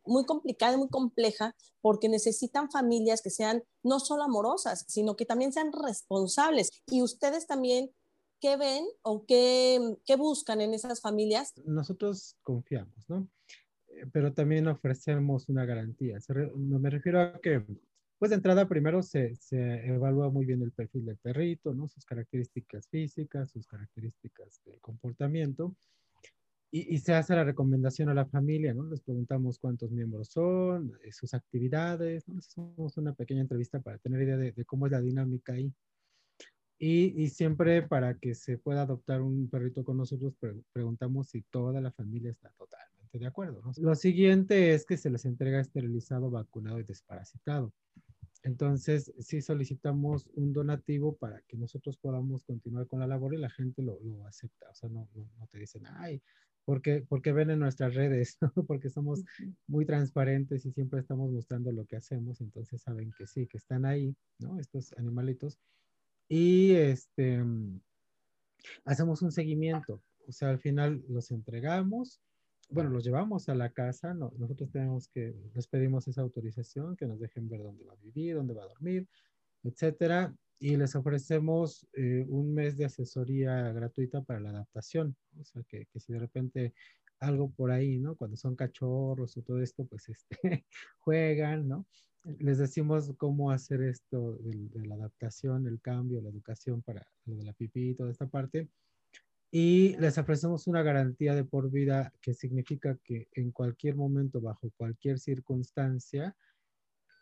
muy 0.05 0.25
complicada 0.25 0.74
y 0.74 0.77
muy 0.77 0.89
compleja 0.89 1.55
porque 1.79 2.10
necesitan 2.10 2.70
familias 2.70 3.22
que 3.22 3.29
sean 3.29 3.63
no 3.84 4.01
solo 4.01 4.24
amorosas, 4.24 4.84
sino 4.89 5.15
que 5.15 5.25
también 5.25 5.53
sean 5.53 5.72
responsables. 5.72 6.84
Y 6.88 7.01
ustedes 7.01 7.48
también 7.48 7.91
¿qué 8.41 8.58
ven 8.58 8.84
o 9.03 9.25
qué, 9.25 9.96
qué 10.05 10.17
buscan 10.17 10.60
en 10.60 10.74
esas 10.74 11.00
familias? 11.00 11.53
Nosotros 11.63 12.36
confiamos, 12.41 13.08
¿no? 13.08 13.29
Eh, 13.88 14.08
pero 14.12 14.34
también 14.34 14.67
ofrecemos 14.67 15.48
una 15.48 15.63
garantía. 15.63 16.17
Me 16.55 16.89
refiero 16.89 17.22
a 17.22 17.39
que, 17.39 17.63
pues 18.22 18.30
de 18.30 18.36
entrada 18.36 18.68
primero 18.68 19.01
se, 19.01 19.36
se, 19.38 19.88
evalúa 19.88 20.30
muy 20.30 20.46
bien 20.46 20.62
el 20.62 20.72
perfil 20.72 21.08
del 21.08 21.18
perrito, 21.18 21.74
¿no? 21.74 21.88
Sus 21.88 22.06
características 22.06 22.88
físicas, 22.88 23.50
sus 23.50 23.66
características 23.66 24.62
de 24.63 24.78
comportamiento. 24.78 25.75
Y, 26.70 26.94
y, 26.94 27.00
se 27.00 27.16
hace 27.16 27.34
la 27.34 27.44
recomendación 27.44 28.10
a 28.10 28.13
la 28.13 28.28
familia, 28.28 28.75
¿no? 28.75 28.84
Les 28.84 29.01
preguntamos 29.01 29.58
cuántos 29.58 29.90
miembros 29.90 30.28
son, 30.28 30.94
eh, 31.04 31.12
sus 31.12 31.34
actividades, 31.34 32.28
¿no? 32.28 32.38
Hacemos 32.38 32.96
una 32.96 33.16
pequeña 33.16 33.42
entrevista 33.42 33.80
para 33.80 33.98
tener 33.98 34.22
idea 34.22 34.38
de, 34.38 34.51
de 34.51 34.66
cómo 34.66 34.86
es 34.86 34.92
la 34.92 35.01
dinámica 35.01 35.54
ahí. 35.54 35.74
Y, 36.78 37.30
siempre 37.30 37.82
para 37.82 38.20
que 38.20 38.36
se 38.36 38.60
pueda 38.60 38.84
adoptar 38.84 39.24
un 39.24 39.50
perrito 39.50 39.84
con 39.84 39.98
nosotros, 39.98 40.36
preguntamos 40.74 41.30
si 41.30 41.42
toda 41.42 41.82
la 41.82 41.92
familia 41.92 42.30
está 42.30 42.51
totalmente 42.51 43.18
de 43.18 43.25
acuerdo. 43.25 43.63
Lo 43.78 43.96
siguiente 43.96 44.75
es 44.75 44.86
que 44.86 44.98
se 44.98 45.10
les 45.10 45.25
entrega 45.25 45.60
esterilizado, 45.60 46.30
vacunado 46.30 46.80
y 46.80 46.84
desparasitado. 46.84 47.74
Entonces, 48.43 49.13
sí 49.19 49.41
solicitamos 49.41 50.29
un 50.33 50.51
donativo 50.51 51.15
para 51.15 51.41
que 51.41 51.57
nosotros 51.57 51.98
podamos 51.98 52.43
continuar 52.43 52.88
con 52.88 53.00
la 53.00 53.07
labor 53.07 53.33
y 53.33 53.38
la 53.38 53.50
gente 53.50 53.81
lo, 53.81 54.00
lo 54.01 54.25
acepta. 54.25 54.69
O 54.69 54.75
sea, 54.75 54.89
no, 54.89 55.07
no, 55.13 55.48
te 55.48 55.60
dicen, 55.60 55.83
ay, 55.86 56.21
porque, 56.65 57.05
porque 57.07 57.33
ven 57.33 57.51
en 57.51 57.60
nuestras 57.60 57.93
redes, 57.93 58.38
porque 58.67 58.89
somos 58.89 59.24
muy 59.67 59.86
transparentes 59.86 60.65
y 60.65 60.71
siempre 60.71 61.00
estamos 61.00 61.31
mostrando 61.31 61.71
lo 61.71 61.86
que 61.86 61.98
hacemos. 61.98 62.41
Entonces 62.41 62.81
saben 62.81 63.12
que 63.17 63.27
sí, 63.27 63.45
que 63.48 63.57
están 63.57 63.86
ahí, 63.86 64.15
¿no? 64.39 64.60
Estos 64.60 64.93
animalitos 64.98 65.60
y 66.31 66.71
este, 66.71 67.43
hacemos 68.86 69.21
un 69.21 69.33
seguimiento. 69.33 70.01
O 70.29 70.31
sea, 70.31 70.50
al 70.50 70.60
final 70.60 71.03
los 71.10 71.29
entregamos, 71.29 72.21
bueno, 72.72 72.90
los 72.90 73.04
llevamos 73.04 73.50
a 73.50 73.56
la 73.56 73.70
casa, 73.70 74.13
nosotros 74.13 74.72
tenemos 74.72 75.08
que, 75.10 75.36
les 75.54 75.68
pedimos 75.68 76.08
esa 76.08 76.22
autorización, 76.22 76.96
que 76.96 77.06
nos 77.06 77.20
dejen 77.20 77.50
ver 77.50 77.62
dónde 77.62 77.84
va 77.84 77.94
a 77.94 77.98
vivir, 77.98 78.36
dónde 78.36 78.54
va 78.54 78.63
a 78.63 78.68
dormir, 78.68 79.08
etcétera, 79.63 80.34
y 80.60 80.75
les 80.78 80.96
ofrecemos 80.96 81.88
eh, 81.94 82.25
un 82.28 82.54
mes 82.54 82.78
de 82.78 82.86
asesoría 82.86 83.72
gratuita 83.72 84.22
para 84.22 84.40
la 84.40 84.50
adaptación. 84.50 85.16
O 85.40 85.44
sea, 85.44 85.63
que, 85.68 85.88
que, 85.88 86.00
si 86.00 86.13
de 86.13 86.20
repente 86.20 86.74
algo 87.20 87.51
por 87.51 87.72
ahí, 87.72 88.00
¿no? 88.00 88.16
Cuando 88.16 88.38
son 88.38 88.56
cachorros 88.56 89.38
o 89.38 89.42
todo 89.42 89.62
esto, 89.62 89.86
pues 89.86 90.10
este, 90.10 90.66
juegan, 91.00 91.68
¿no? 91.68 91.86
les 92.40 92.58
decimos 92.58 93.12
cómo 93.18 93.51
hacer 93.51 93.82
esto 93.82 94.38
de, 94.42 94.88
la 94.88 94.96
adaptación, 94.96 95.68
el 95.68 95.82
cambio, 95.82 96.22
la 96.22 96.30
educación 96.30 96.82
para 96.82 97.08
lo 97.25 97.36
de 97.36 97.44
la 97.44 97.54
pipí 97.54 97.90
y 97.90 97.96
toda 97.96 98.12
esta 98.12 98.28
parte. 98.28 98.68
Y 99.53 99.98
les 99.98 100.17
ofrecemos 100.17 100.65
una 100.67 100.81
garantía 100.81 101.36
de 101.36 101.43
por 101.43 101.70
vida 101.70 102.13
que 102.22 102.34
significa 102.34 102.98
que 103.03 103.27
en 103.34 103.51
cualquier 103.51 103.96
momento, 103.98 104.39
bajo 104.39 104.72
cualquier 104.77 105.20
circunstancia, 105.20 106.36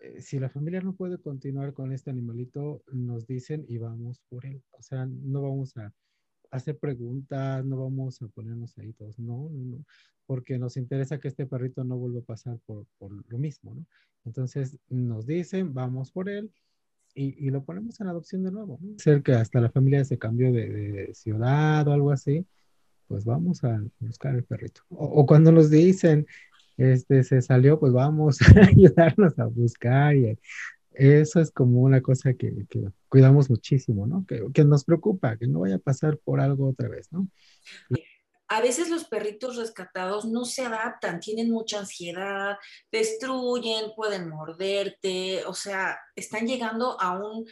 eh, 0.01 0.21
si 0.21 0.39
la 0.39 0.49
familia 0.49 0.81
no 0.81 0.95
puede 0.95 1.17
continuar 1.17 1.73
con 1.73 1.91
este 1.91 2.11
animalito, 2.11 2.83
nos 2.91 3.25
dicen 3.25 3.65
y 3.67 3.79
vamos 3.79 4.21
por 4.29 4.45
él. 4.45 4.63
O 4.71 4.81
sea, 4.83 5.07
no 5.07 5.41
vamos 5.41 5.75
a 5.77 5.91
hacer 6.51 6.77
preguntas, 6.77 7.65
no 7.65 7.77
vamos 7.77 8.21
a 8.21 8.27
ponernos 8.27 8.77
ahí 8.77 8.93
todos, 8.93 9.17
no, 9.19 9.49
no, 9.49 9.77
no, 9.77 9.85
porque 10.25 10.57
nos 10.57 10.77
interesa 10.77 11.19
que 11.19 11.27
este 11.27 11.47
perrito 11.47 11.83
no 11.83 11.97
vuelva 11.97 12.19
a 12.19 12.23
pasar 12.23 12.59
por, 12.65 12.85
por 12.97 13.11
lo 13.31 13.37
mismo, 13.39 13.73
¿no? 13.73 13.85
Entonces 14.25 14.77
nos 14.87 15.25
dicen, 15.25 15.73
vamos 15.73 16.11
por 16.11 16.29
él 16.29 16.51
y, 17.13 17.47
y 17.47 17.49
lo 17.49 17.63
ponemos 17.63 17.99
en 17.99 18.07
adopción 18.07 18.43
de 18.43 18.51
nuevo, 18.51 18.79
¿no? 18.81 18.97
Ser 18.99 19.23
que 19.23 19.33
hasta 19.33 19.59
la 19.59 19.69
familia 19.69 20.03
se 20.05 20.17
cambió 20.17 20.51
de, 20.51 20.69
de, 20.69 21.13
ciudad 21.13 21.87
o 21.87 21.93
algo 21.93 22.11
así, 22.11 22.45
pues 23.07 23.25
vamos 23.25 23.63
a 23.63 23.81
buscar 23.99 24.35
el 24.35 24.43
perrito. 24.43 24.81
O, 24.89 25.05
o 25.05 25.25
cuando 25.25 25.51
nos 25.51 25.69
dicen, 25.69 26.27
este, 26.77 27.23
se 27.23 27.41
salió, 27.41 27.79
pues 27.79 27.91
vamos 27.91 28.39
a 28.55 28.61
ayudarnos 28.67 29.37
a 29.37 29.45
buscar 29.45 30.15
y 30.15 30.37
eso 30.93 31.39
es 31.39 31.51
como 31.51 31.81
una 31.81 32.01
cosa 32.01 32.33
que, 32.33 32.65
cuidamos 33.07 33.49
muchísimo, 33.49 34.07
¿no? 34.07 34.25
Que, 34.25 34.45
que, 34.53 34.63
nos 34.63 34.83
preocupa, 34.83 35.37
que 35.37 35.47
no 35.47 35.61
vaya 35.61 35.75
a 35.75 35.79
pasar 35.79 36.17
por 36.17 36.39
algo 36.39 36.69
otra 36.69 36.89
vez, 36.89 37.11
¿no? 37.11 37.27
A 38.49 38.61
veces 38.61 38.89
los 38.89 39.05
perritos 39.05 39.57
rescatados 39.57 40.25
no 40.25 40.43
se 40.43 40.65
adaptan, 40.65 41.19
tienen 41.19 41.51
mucha 41.51 41.79
ansiedad, 41.79 42.57
destruyen, 42.91 43.91
pueden 43.95 44.27
morderte, 44.27 45.45
o 45.45 45.53
sea, 45.53 45.99
están 46.15 46.47
llegando 46.47 46.99
a 46.99 47.11
un 47.11 47.45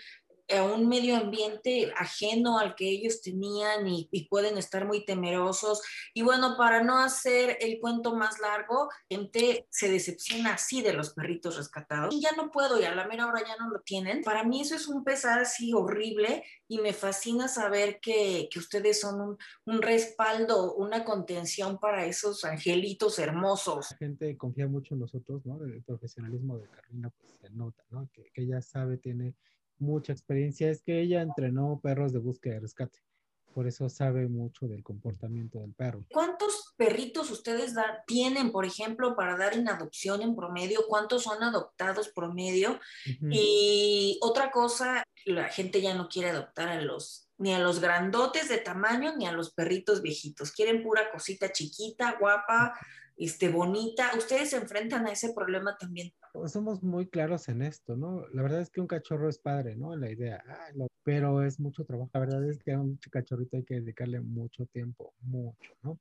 a 0.49 0.63
un 0.63 0.87
medio 0.87 1.17
ambiente 1.17 1.91
ajeno 1.97 2.57
al 2.57 2.75
que 2.75 2.89
ellos 2.89 3.21
tenían 3.21 3.87
y, 3.87 4.07
pueden 4.29 4.57
estar 4.57 4.85
muy 4.85 5.05
temerosos. 5.05 5.81
Y 6.13 6.21
bueno, 6.21 6.55
para 6.57 6.83
no 6.83 6.99
hacer 6.99 7.57
el 7.61 7.79
cuento 7.79 8.15
más 8.15 8.39
largo, 8.39 8.89
gente 9.09 9.67
se 9.69 9.89
decepciona 9.89 10.53
así 10.53 10.81
de 10.81 10.93
los 10.93 11.13
perritos 11.13 11.55
rescatados. 11.55 12.13
Y 12.13 12.21
ya 12.21 12.31
no 12.33 12.51
puedo 12.51 12.79
y 12.79 12.85
a 12.85 12.93
la 12.93 13.07
mera 13.07 13.27
hora 13.27 13.41
ya 13.45 13.55
no 13.57 13.69
lo 13.69 13.81
tienen. 13.81 14.23
Para 14.23 14.43
mí 14.43 14.61
eso 14.61 14.75
es 14.75 14.87
un 14.87 15.03
pesar 15.03 15.39
así 15.39 15.73
horrible 15.73 16.43
y 16.67 16.79
me 16.79 16.93
fascina 16.93 17.47
saber 17.47 17.99
que, 18.01 18.49
que 18.51 18.59
ustedes 18.59 18.99
son 18.99 19.21
un, 19.21 19.37
un, 19.65 19.81
respaldo, 19.81 20.75
una 20.75 21.05
contención 21.05 21.79
para 21.79 22.05
esos 22.05 22.43
angelitos 22.43 23.19
hermosos. 23.19 23.91
La 23.91 23.97
gente 23.97 24.37
confía 24.37 24.67
mucho 24.67 24.93
en 24.93 25.01
nosotros, 25.01 25.45
¿no? 25.45 25.63
El 25.63 25.83
profesionalismo 25.83 26.57
de 26.57 26.67
Carolina 26.67 27.09
pues 27.17 27.31
se 27.41 27.49
nota, 27.51 27.83
¿no? 27.91 28.09
Que, 28.13 28.29
que 28.33 28.41
ella 28.43 28.61
sabe, 28.61 28.97
tiene 28.97 29.35
mucha 29.79 30.13
experiencia 30.13 30.69
es 30.69 30.81
que 30.81 31.01
ella 31.01 31.21
entrenó 31.21 31.79
perros 31.81 32.13
de 32.13 32.19
búsqueda 32.19 32.55
y 32.55 32.59
rescate. 32.59 32.99
Por 33.53 33.67
eso 33.67 33.89
sabe 33.89 34.27
mucho 34.27 34.67
del 34.67 34.83
comportamiento 34.83 35.59
del 35.59 35.73
perro. 35.73 36.05
¿Cuántos 36.11 36.75
perritos 36.77 37.31
ustedes 37.31 37.73
da, 37.73 38.03
tienen, 38.05 38.51
por 38.51 38.65
ejemplo, 38.65 39.15
para 39.15 39.35
dar 39.35 39.55
en 39.55 39.67
adopción 39.67 40.21
en 40.21 40.35
promedio? 40.35 40.85
¿Cuántos 40.87 41.23
son 41.23 41.41
adoptados 41.41 42.09
promedio? 42.09 42.73
Uh 42.73 43.25
-huh. 43.25 43.29
Y 43.31 44.19
otra 44.21 44.51
cosa, 44.51 45.03
la 45.25 45.45
gente 45.45 45.81
ya 45.81 45.95
no 45.95 46.07
quiere 46.07 46.29
adoptar 46.29 46.69
a 46.69 46.81
los 46.81 47.27
ni 47.39 47.53
a 47.53 47.59
los 47.59 47.79
grandotes 47.79 48.49
de 48.49 48.57
tamaño, 48.57 49.15
ni 49.15 49.27
a 49.27 49.31
los 49.31 49.53
perritos 49.53 50.01
viejitos. 50.01 50.51
Quieren 50.51 50.83
pura 50.83 51.11
cosita 51.11 51.51
chiquita, 51.51 52.17
guapa, 52.19 52.73
este, 53.15 53.49
bonita. 53.49 54.11
Ustedes 54.17 54.51
se 54.51 54.57
enfrentan 54.57 55.05
a 55.07 55.11
ese 55.11 55.33
problema 55.33 55.77
también. 55.77 56.13
Somos 56.45 56.83
muy 56.83 57.07
claros 57.07 57.49
en 57.49 57.61
esto, 57.61 57.95
¿no? 57.95 58.27
La 58.33 58.41
verdad 58.43 58.61
es 58.61 58.69
que 58.69 58.81
un 58.81 58.87
cachorro 58.87 59.29
es 59.29 59.39
padre, 59.39 59.75
¿no? 59.75 59.95
La 59.95 60.11
idea, 60.11 60.43
pero 61.03 61.43
es 61.43 61.59
mucho 61.59 61.85
trabajo. 61.85 62.11
La 62.13 62.19
verdad 62.19 62.47
es 62.49 62.59
que 62.59 62.73
a 62.73 62.79
un 62.79 62.97
cachorrito 63.09 63.57
hay 63.57 63.63
que 63.63 63.75
dedicarle 63.75 64.19
mucho 64.19 64.65
tiempo, 64.67 65.13
mucho, 65.21 65.71
¿no? 65.81 65.99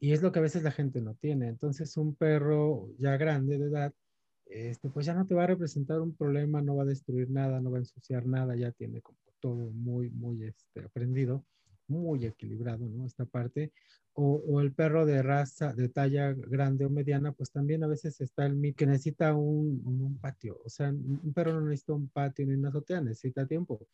Y 0.00 0.12
es 0.12 0.22
lo 0.22 0.32
que 0.32 0.38
a 0.38 0.42
veces 0.42 0.62
la 0.62 0.70
gente 0.70 1.00
no 1.00 1.14
tiene. 1.14 1.48
Entonces, 1.48 1.96
un 1.96 2.14
perro 2.14 2.90
ya 2.98 3.16
grande 3.16 3.58
de 3.58 3.66
edad, 3.66 3.94
este, 4.46 4.90
pues 4.90 5.06
ya 5.06 5.14
no 5.14 5.26
te 5.26 5.34
va 5.34 5.44
a 5.44 5.48
representar 5.48 6.00
un 6.00 6.14
problema, 6.14 6.60
no 6.60 6.76
va 6.76 6.82
a 6.82 6.86
destruir 6.86 7.30
nada, 7.30 7.60
no 7.60 7.70
va 7.70 7.78
a 7.78 7.80
ensuciar 7.80 8.26
nada, 8.26 8.54
ya 8.56 8.70
tiene 8.72 9.00
como 9.00 9.18
todo 9.40 9.70
muy, 9.70 10.10
muy 10.10 10.44
este, 10.44 10.80
aprendido, 10.80 11.44
muy 11.88 12.26
equilibrado, 12.26 12.86
¿no? 12.88 13.06
Esta 13.06 13.24
parte. 13.24 13.72
O, 14.16 14.42
o, 14.46 14.60
el 14.60 14.72
perro 14.72 15.06
de 15.06 15.22
raza, 15.22 15.72
de 15.72 15.88
talla 15.88 16.32
grande 16.32 16.84
o 16.84 16.90
mediana, 16.90 17.32
pues 17.32 17.50
también 17.50 17.82
a 17.82 17.88
veces 17.88 18.20
está 18.20 18.46
el 18.46 18.74
que 18.76 18.86
necesita 18.86 19.34
un, 19.34 19.82
un, 19.84 20.18
patio. 20.20 20.60
O 20.64 20.68
sea, 20.68 20.90
un 20.90 21.32
perro 21.34 21.52
no 21.52 21.62
necesita 21.62 21.94
un 21.94 22.08
patio 22.08 22.46
ni 22.46 22.54
una 22.54 22.68
azotea, 22.68 23.00
necesita 23.00 23.46
tiempo. 23.46 23.86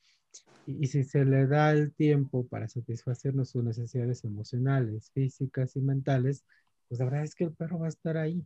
Y, 0.67 0.85
y, 0.85 0.87
si 0.89 1.05
se 1.05 1.25
le 1.25 1.47
da 1.47 1.73
el 1.73 1.95
tiempo 1.95 2.47
para 2.47 2.69
satisfacernos 2.69 3.49
sus 3.49 3.65
necesidades 3.65 4.23
emocionales, 4.25 5.11
físicas 5.11 5.75
y 5.77 5.81
mentales, 5.81 6.45
pues 6.89 6.99
la 6.99 7.07
verdad 7.07 7.25
es 7.25 7.35
que 7.35 7.45
el 7.45 7.53
perro 7.55 7.79
va 7.79 7.87
a 7.87 7.89
estar 7.89 8.19
ahí. 8.19 8.45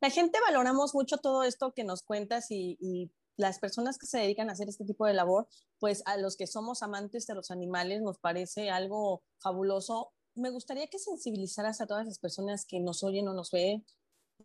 La 0.00 0.08
gente 0.08 0.38
valoramos 0.46 0.94
mucho 0.94 1.18
todo 1.18 1.44
esto 1.44 1.72
que 1.74 1.84
nos 1.84 2.02
cuentas 2.02 2.50
y, 2.50 2.78
y 2.80 3.10
las 3.36 3.58
personas 3.58 3.98
que 3.98 4.06
se 4.06 4.18
dedican 4.18 4.48
a 4.48 4.52
hacer 4.52 4.68
este 4.68 4.84
tipo 4.84 5.06
de 5.06 5.14
labor, 5.14 5.48
pues 5.78 6.02
a 6.06 6.16
los 6.16 6.36
que 6.36 6.46
somos 6.46 6.82
amantes 6.82 7.26
de 7.26 7.34
los 7.34 7.50
animales 7.50 8.02
nos 8.02 8.18
parece 8.18 8.70
algo 8.70 9.22
fabuloso. 9.38 10.12
Me 10.34 10.50
gustaría 10.50 10.86
que 10.86 10.98
sensibilizaras 10.98 11.80
a 11.80 11.86
todas 11.86 12.06
las 12.06 12.18
personas 12.18 12.64
que 12.64 12.80
nos 12.80 13.02
oyen 13.02 13.28
o 13.28 13.34
nos 13.34 13.50
ven 13.50 13.84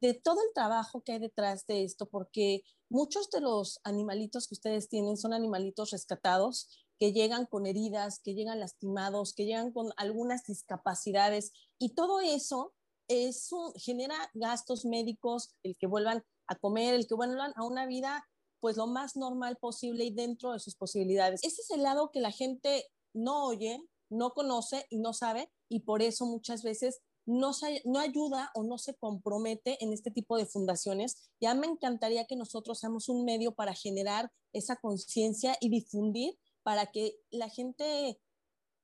de 0.02 0.14
todo 0.14 0.42
el 0.42 0.54
trabajo 0.54 1.02
que 1.02 1.14
hay 1.14 1.20
detrás 1.20 1.66
de 1.66 1.84
esto, 1.84 2.08
porque 2.08 2.62
muchos 2.90 3.30
de 3.32 3.42
los 3.42 3.80
animalitos 3.84 4.48
que 4.48 4.56
ustedes 4.56 4.90
tienen 4.90 5.18
son 5.18 5.34
animalitos 5.34 5.92
rescatados 5.92 6.70
que 7.00 7.14
llegan 7.14 7.46
con 7.46 7.66
heridas, 7.66 8.20
que 8.20 8.34
llegan 8.34 8.60
lastimados, 8.60 9.34
que 9.34 9.46
llegan 9.46 9.72
con 9.72 9.92
algunas 9.98 10.44
discapacidades 10.46 11.52
y 11.80 11.94
todo 11.96 12.20
eso 12.20 12.74
es 13.08 13.50
genera 13.78 14.16
gastos 14.34 14.84
médicos, 14.84 15.56
el 15.64 15.78
que 15.78 15.88
vuelvan 15.88 16.24
a 16.48 16.56
comer, 16.56 16.94
el 16.94 17.08
que 17.08 17.16
vuelvan 17.16 17.54
a 17.56 17.64
una 17.64 17.86
vida 17.86 18.28
pues 18.60 18.76
lo 18.76 18.88
más 18.88 19.16
normal 19.16 19.58
posible 19.58 20.04
y 20.04 20.12
dentro 20.12 20.52
de 20.52 20.60
sus 20.60 20.76
posibilidades. 20.76 21.44
Ese 21.44 21.62
es 21.62 21.72
el 21.72 21.84
lado 21.84 22.12
que 22.12 22.20
la 22.20 22.32
gente 22.32 22.86
no 23.14 23.46
oye, 23.46 23.80
no 24.10 24.32
conoce 24.32 24.86
y 24.90 24.98
no 24.98 25.14
sabe 25.14 25.50
y 25.70 25.82
por 25.82 26.02
eso 26.02 26.26
muchas 26.26 26.64
veces 26.64 27.02
no, 27.26 27.52
no 27.86 28.00
ayuda 28.00 28.52
o 28.56 28.64
no 28.64 28.78
se 28.78 28.96
compromete 28.96 29.78
en 29.84 29.94
este 29.94 30.12
tipo 30.12 30.38
de 30.38 30.46
fundaciones. 30.46 31.30
Ya 31.42 31.54
me 31.54 31.68
encantaría 31.68 32.26
que 32.26 32.36
nosotros 32.36 32.80
seamos 32.80 33.10
un 33.10 33.26
medio 33.26 33.54
para 33.54 33.74
generar 33.74 34.32
esa 34.54 34.78
conciencia 34.78 35.58
y 35.60 35.70
difundir 35.70 36.34
para 36.64 36.88
que 36.88 37.16
la 37.30 37.50
gente 37.50 38.20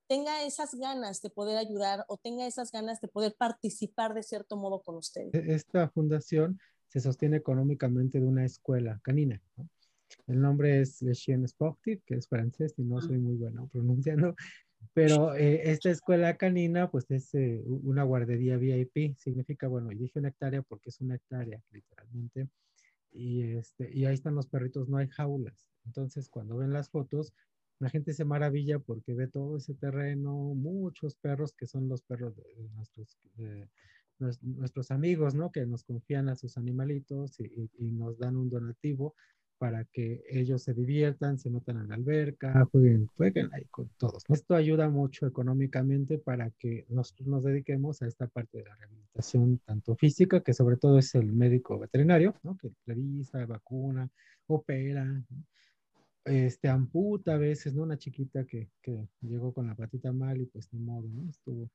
tenga 0.06 0.44
esas 0.44 0.74
ganas 0.74 1.22
de 1.22 1.30
poder 1.30 1.56
ayudar 1.56 2.04
o 2.08 2.18
tenga 2.18 2.46
esas 2.46 2.70
ganas 2.70 3.00
de 3.00 3.08
poder 3.08 3.34
participar 3.36 4.14
de 4.14 4.22
cierto 4.22 4.56
modo 4.56 4.82
con 4.82 4.96
ustedes. 4.96 5.34
E-, 5.34 5.54
esta 5.54 5.88
fundación 5.88 6.58
se 6.88 7.00
sostiene 7.00 7.38
económicamente 7.38 8.20
de 8.20 8.26
una 8.26 8.44
escuela 8.44 9.00
canina. 9.02 9.42
¿no? 9.56 9.68
El 10.26 10.40
nombre 10.40 10.80
es 10.80 11.02
Le 11.02 11.12
Chien 11.12 11.46
Sportif, 11.48 12.02
que 12.04 12.14
es 12.16 12.28
francés 12.28 12.74
y 12.76 12.82
no 12.82 13.00
soy 13.00 13.18
muy 13.18 13.36
bueno 13.36 13.68
pronunciando, 13.72 14.34
pero 14.92 15.34
eh, 15.34 15.70
esta 15.70 15.90
escuela 15.90 16.36
canina 16.36 16.90
pues 16.90 17.10
es 17.10 17.34
eh, 17.34 17.62
una 17.64 18.02
guardería 18.02 18.56
VIP, 18.56 19.16
significa, 19.18 19.68
bueno, 19.68 19.90
y 19.92 19.96
dije 19.96 20.18
una 20.18 20.28
hectárea 20.28 20.62
porque 20.62 20.90
es 20.90 21.00
una 21.00 21.16
hectárea 21.16 21.62
literalmente, 21.70 22.48
y, 23.12 23.42
este, 23.56 23.90
y 23.92 24.04
ahí 24.06 24.14
están 24.14 24.34
los 24.34 24.48
perritos, 24.48 24.88
no 24.88 24.98
hay 24.98 25.08
jaulas. 25.08 25.68
Entonces 25.86 26.28
cuando 26.28 26.56
ven 26.56 26.72
las 26.72 26.90
fotos, 26.90 27.32
la 27.78 27.90
gente 27.90 28.12
se 28.12 28.24
maravilla 28.24 28.78
porque 28.78 29.14
ve 29.14 29.28
todo 29.28 29.56
ese 29.56 29.74
terreno, 29.74 30.32
muchos 30.54 31.16
perros 31.16 31.52
que 31.52 31.66
son 31.66 31.88
los 31.88 32.02
perros 32.02 32.36
de, 32.36 32.68
nuestros... 32.74 33.18
De, 33.36 33.68
nuestros 34.40 34.92
amigos, 34.92 35.34
¿no? 35.34 35.50
Que 35.50 35.66
nos 35.66 35.82
confían 35.82 36.28
a 36.28 36.36
sus 36.36 36.56
animalitos 36.56 37.40
y, 37.40 37.68
y, 37.76 37.90
nos 37.90 38.16
dan 38.16 38.36
un 38.36 38.48
donativo 38.48 39.16
para 39.64 39.86
que 39.86 40.22
ellos 40.28 40.62
se 40.62 40.74
diviertan, 40.74 41.38
se 41.38 41.48
metan 41.48 41.78
en 41.78 41.88
la 41.88 41.94
alberca, 41.94 42.68
jueguen, 42.70 43.06
jueguen 43.16 43.48
ahí 43.54 43.64
con 43.70 43.88
todos. 43.96 44.22
Esto 44.28 44.54
ayuda 44.54 44.90
mucho 44.90 45.26
económicamente 45.26 46.18
para 46.18 46.50
que 46.50 46.84
nosotros 46.90 47.26
nos 47.28 47.44
dediquemos 47.44 48.02
a 48.02 48.06
esta 48.06 48.26
parte 48.26 48.58
de 48.58 48.64
la 48.64 48.76
rehabilitación, 48.76 49.58
tanto 49.64 49.96
física, 49.96 50.40
que 50.40 50.52
sobre 50.52 50.76
todo 50.76 50.98
es 50.98 51.14
el 51.14 51.32
médico 51.32 51.78
veterinario, 51.78 52.34
¿no? 52.42 52.58
Que 52.58 52.72
revisa, 52.84 53.46
vacuna, 53.46 54.10
opera, 54.48 55.24
este, 56.26 56.68
amputa 56.68 57.32
a 57.32 57.38
veces, 57.38 57.72
¿no? 57.72 57.84
Una 57.84 57.96
chiquita 57.96 58.44
que, 58.44 58.68
que 58.82 59.08
llegó 59.22 59.54
con 59.54 59.66
la 59.66 59.74
patita 59.74 60.12
mal 60.12 60.42
y 60.42 60.44
pues 60.44 60.70
ni 60.74 60.80
modo, 60.80 61.08
¿no? 61.08 61.30
Estuvo 61.30 61.70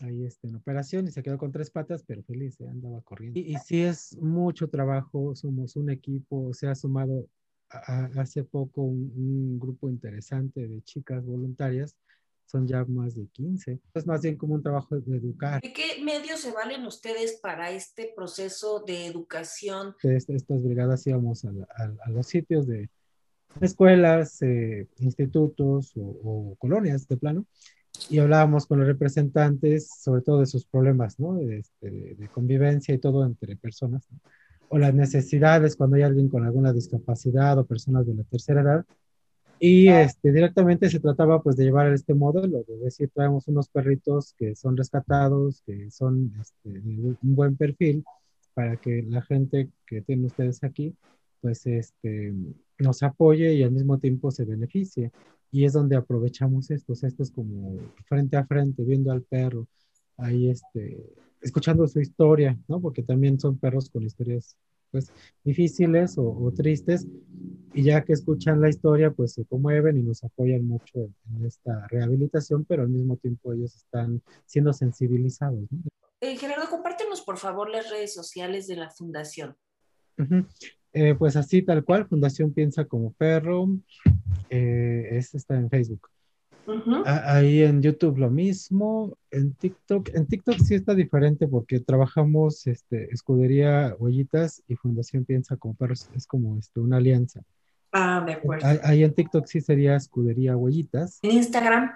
ahí 0.00 0.24
este, 0.24 0.48
en 0.48 0.56
operación 0.56 1.06
y 1.06 1.10
se 1.10 1.22
quedó 1.22 1.38
con 1.38 1.52
tres 1.52 1.70
patas, 1.70 2.02
pero 2.06 2.22
feliz, 2.22 2.60
¿eh? 2.60 2.68
andaba 2.68 3.00
corriendo. 3.02 3.38
Y, 3.38 3.54
y, 3.54 3.56
sí 3.58 3.82
es 3.82 4.16
mucho 4.20 4.68
trabajo, 4.68 5.34
somos 5.34 5.76
un 5.76 5.90
equipo, 5.90 6.52
se 6.52 6.66
ha 6.66 6.74
sumado 6.74 7.28
a, 7.70 7.78
a, 7.78 8.04
hace 8.20 8.44
poco 8.44 8.82
un, 8.82 9.12
un, 9.16 9.58
grupo 9.58 9.88
interesante 9.88 10.66
de 10.66 10.82
chicas 10.82 11.24
voluntarias, 11.24 11.96
son 12.46 12.66
ya 12.66 12.84
más 12.84 13.14
de 13.14 13.26
15. 13.28 13.80
Es 13.94 14.06
más 14.06 14.20
bien 14.20 14.36
como 14.36 14.54
un 14.54 14.62
trabajo 14.62 14.96
de 15.00 15.16
educar. 15.16 15.62
¿De 15.62 15.72
qué 15.72 16.02
medios 16.02 16.40
se 16.40 16.52
valen 16.52 16.84
ustedes 16.86 17.38
para 17.40 17.70
este 17.70 18.12
proceso 18.14 18.80
de 18.86 19.06
educación? 19.06 19.94
Este, 20.02 20.36
estas 20.36 20.62
brigadas 20.62 21.06
íbamos 21.06 21.44
a, 21.44 21.48
a, 21.48 21.94
a 22.04 22.10
los 22.10 22.26
sitios 22.26 22.66
de 22.66 22.90
escuelas, 23.60 24.42
eh, 24.42 24.88
institutos 24.98 25.92
o, 25.96 26.02
o 26.02 26.56
colonias 26.56 27.06
de 27.08 27.16
plano 27.16 27.46
y 28.10 28.18
hablábamos 28.18 28.66
con 28.66 28.78
los 28.78 28.86
representantes 28.86 29.88
sobre 30.00 30.22
todo 30.22 30.40
de 30.40 30.46
sus 30.46 30.66
problemas, 30.66 31.18
¿no? 31.18 31.38
Este, 31.38 32.14
de 32.14 32.28
convivencia 32.28 32.94
y 32.94 32.98
todo 32.98 33.24
entre 33.24 33.56
personas, 33.56 34.06
¿no? 34.10 34.18
o 34.68 34.78
las 34.78 34.94
necesidades 34.94 35.76
cuando 35.76 35.96
hay 35.96 36.02
alguien 36.02 36.28
con 36.28 36.44
alguna 36.44 36.72
discapacidad 36.72 37.58
o 37.58 37.66
personas 37.66 38.06
de 38.06 38.14
la 38.14 38.24
tercera 38.24 38.62
edad. 38.62 38.84
Y 39.60 39.88
este, 39.88 40.32
directamente 40.32 40.90
se 40.90 41.00
trataba 41.00 41.42
pues 41.42 41.56
de 41.56 41.64
llevar 41.64 41.92
este 41.92 42.12
modelo, 42.12 42.64
de 42.66 42.78
decir, 42.78 43.10
traemos 43.14 43.46
unos 43.48 43.68
perritos 43.68 44.34
que 44.36 44.56
son 44.56 44.76
rescatados, 44.76 45.62
que 45.64 45.90
son 45.90 46.32
este, 46.40 46.70
de 46.70 47.16
un 47.22 47.34
buen 47.36 47.56
perfil, 47.56 48.04
para 48.52 48.76
que 48.76 49.02
la 49.02 49.22
gente 49.22 49.70
que 49.86 50.02
tienen 50.02 50.26
ustedes 50.26 50.62
aquí, 50.64 50.96
pues 51.40 51.66
este, 51.66 52.34
nos 52.78 53.02
apoye 53.02 53.54
y 53.54 53.62
al 53.62 53.70
mismo 53.70 53.98
tiempo 53.98 54.30
se 54.30 54.44
beneficie 54.44 55.12
y 55.54 55.64
es 55.64 55.72
donde 55.72 55.94
aprovechamos 55.94 56.68
esto, 56.72 56.94
o 56.94 56.96
sea, 56.96 57.08
esto 57.08 57.22
es 57.22 57.30
como 57.30 57.78
frente 58.06 58.36
a 58.36 58.44
frente, 58.44 58.82
viendo 58.82 59.12
al 59.12 59.22
perro, 59.22 59.68
ahí 60.16 60.50
este, 60.50 61.14
escuchando 61.40 61.86
su 61.86 62.00
historia, 62.00 62.58
¿no? 62.66 62.80
Porque 62.80 63.04
también 63.04 63.38
son 63.38 63.56
perros 63.56 63.88
con 63.88 64.02
historias, 64.02 64.56
pues, 64.90 65.12
difíciles 65.44 66.18
o, 66.18 66.24
o 66.24 66.50
tristes, 66.52 67.06
y 67.72 67.84
ya 67.84 68.02
que 68.02 68.14
escuchan 68.14 68.60
la 68.60 68.68
historia, 68.68 69.12
pues 69.12 69.34
se 69.34 69.44
conmueven 69.44 69.96
y 69.96 70.02
nos 70.02 70.24
apoyan 70.24 70.66
mucho 70.66 70.98
en, 70.98 71.14
en 71.36 71.46
esta 71.46 71.86
rehabilitación, 71.86 72.64
pero 72.64 72.82
al 72.82 72.88
mismo 72.88 73.16
tiempo 73.16 73.52
ellos 73.52 73.76
están 73.76 74.20
siendo 74.46 74.72
sensibilizados, 74.72 75.70
¿no? 75.70 75.82
Eh, 76.20 76.36
Gerardo, 76.36 76.68
compártenos 76.68 77.20
por 77.20 77.38
favor 77.38 77.70
las 77.70 77.90
redes 77.90 78.12
sociales 78.12 78.66
de 78.66 78.74
la 78.74 78.90
fundación. 78.90 79.56
Uh 80.18 80.22
-huh. 80.22 80.46
Eh, 80.94 81.16
pues 81.16 81.34
así 81.34 81.60
tal 81.62 81.84
cual, 81.84 82.06
Fundación 82.06 82.52
Piensa 82.52 82.84
como 82.84 83.12
Perro, 83.14 83.68
eh, 84.48 85.08
es, 85.10 85.34
está 85.34 85.56
en 85.56 85.68
Facebook. 85.68 86.08
Uh 86.66 86.72
-huh. 86.72 87.02
Ahí 87.04 87.62
en 87.62 87.82
YouTube 87.82 88.16
lo 88.16 88.30
mismo, 88.30 89.18
en 89.32 89.52
TikTok, 89.54 90.10
en 90.14 90.26
TikTok 90.26 90.56
sí 90.58 90.76
está 90.76 90.94
diferente 90.94 91.48
porque 91.48 91.80
trabajamos 91.80 92.66
este, 92.68 93.12
Escudería 93.12 93.94
Huellitas 93.98 94.62
y 94.68 94.76
Fundación 94.76 95.24
Piensa 95.24 95.56
como 95.56 95.74
Perros, 95.74 96.08
es 96.14 96.26
como 96.28 96.56
este, 96.58 96.78
una 96.78 96.98
alianza. 96.98 97.42
Ah, 97.92 98.22
de 98.24 98.34
acuerdo. 98.34 98.66
Ahí, 98.66 98.78
ahí 98.84 99.04
en 99.04 99.14
TikTok 99.14 99.46
sí 99.46 99.60
sería 99.60 99.96
Escudería 99.96 100.56
Huellitas. 100.56 101.18
En 101.22 101.32
Instagram. 101.32 101.90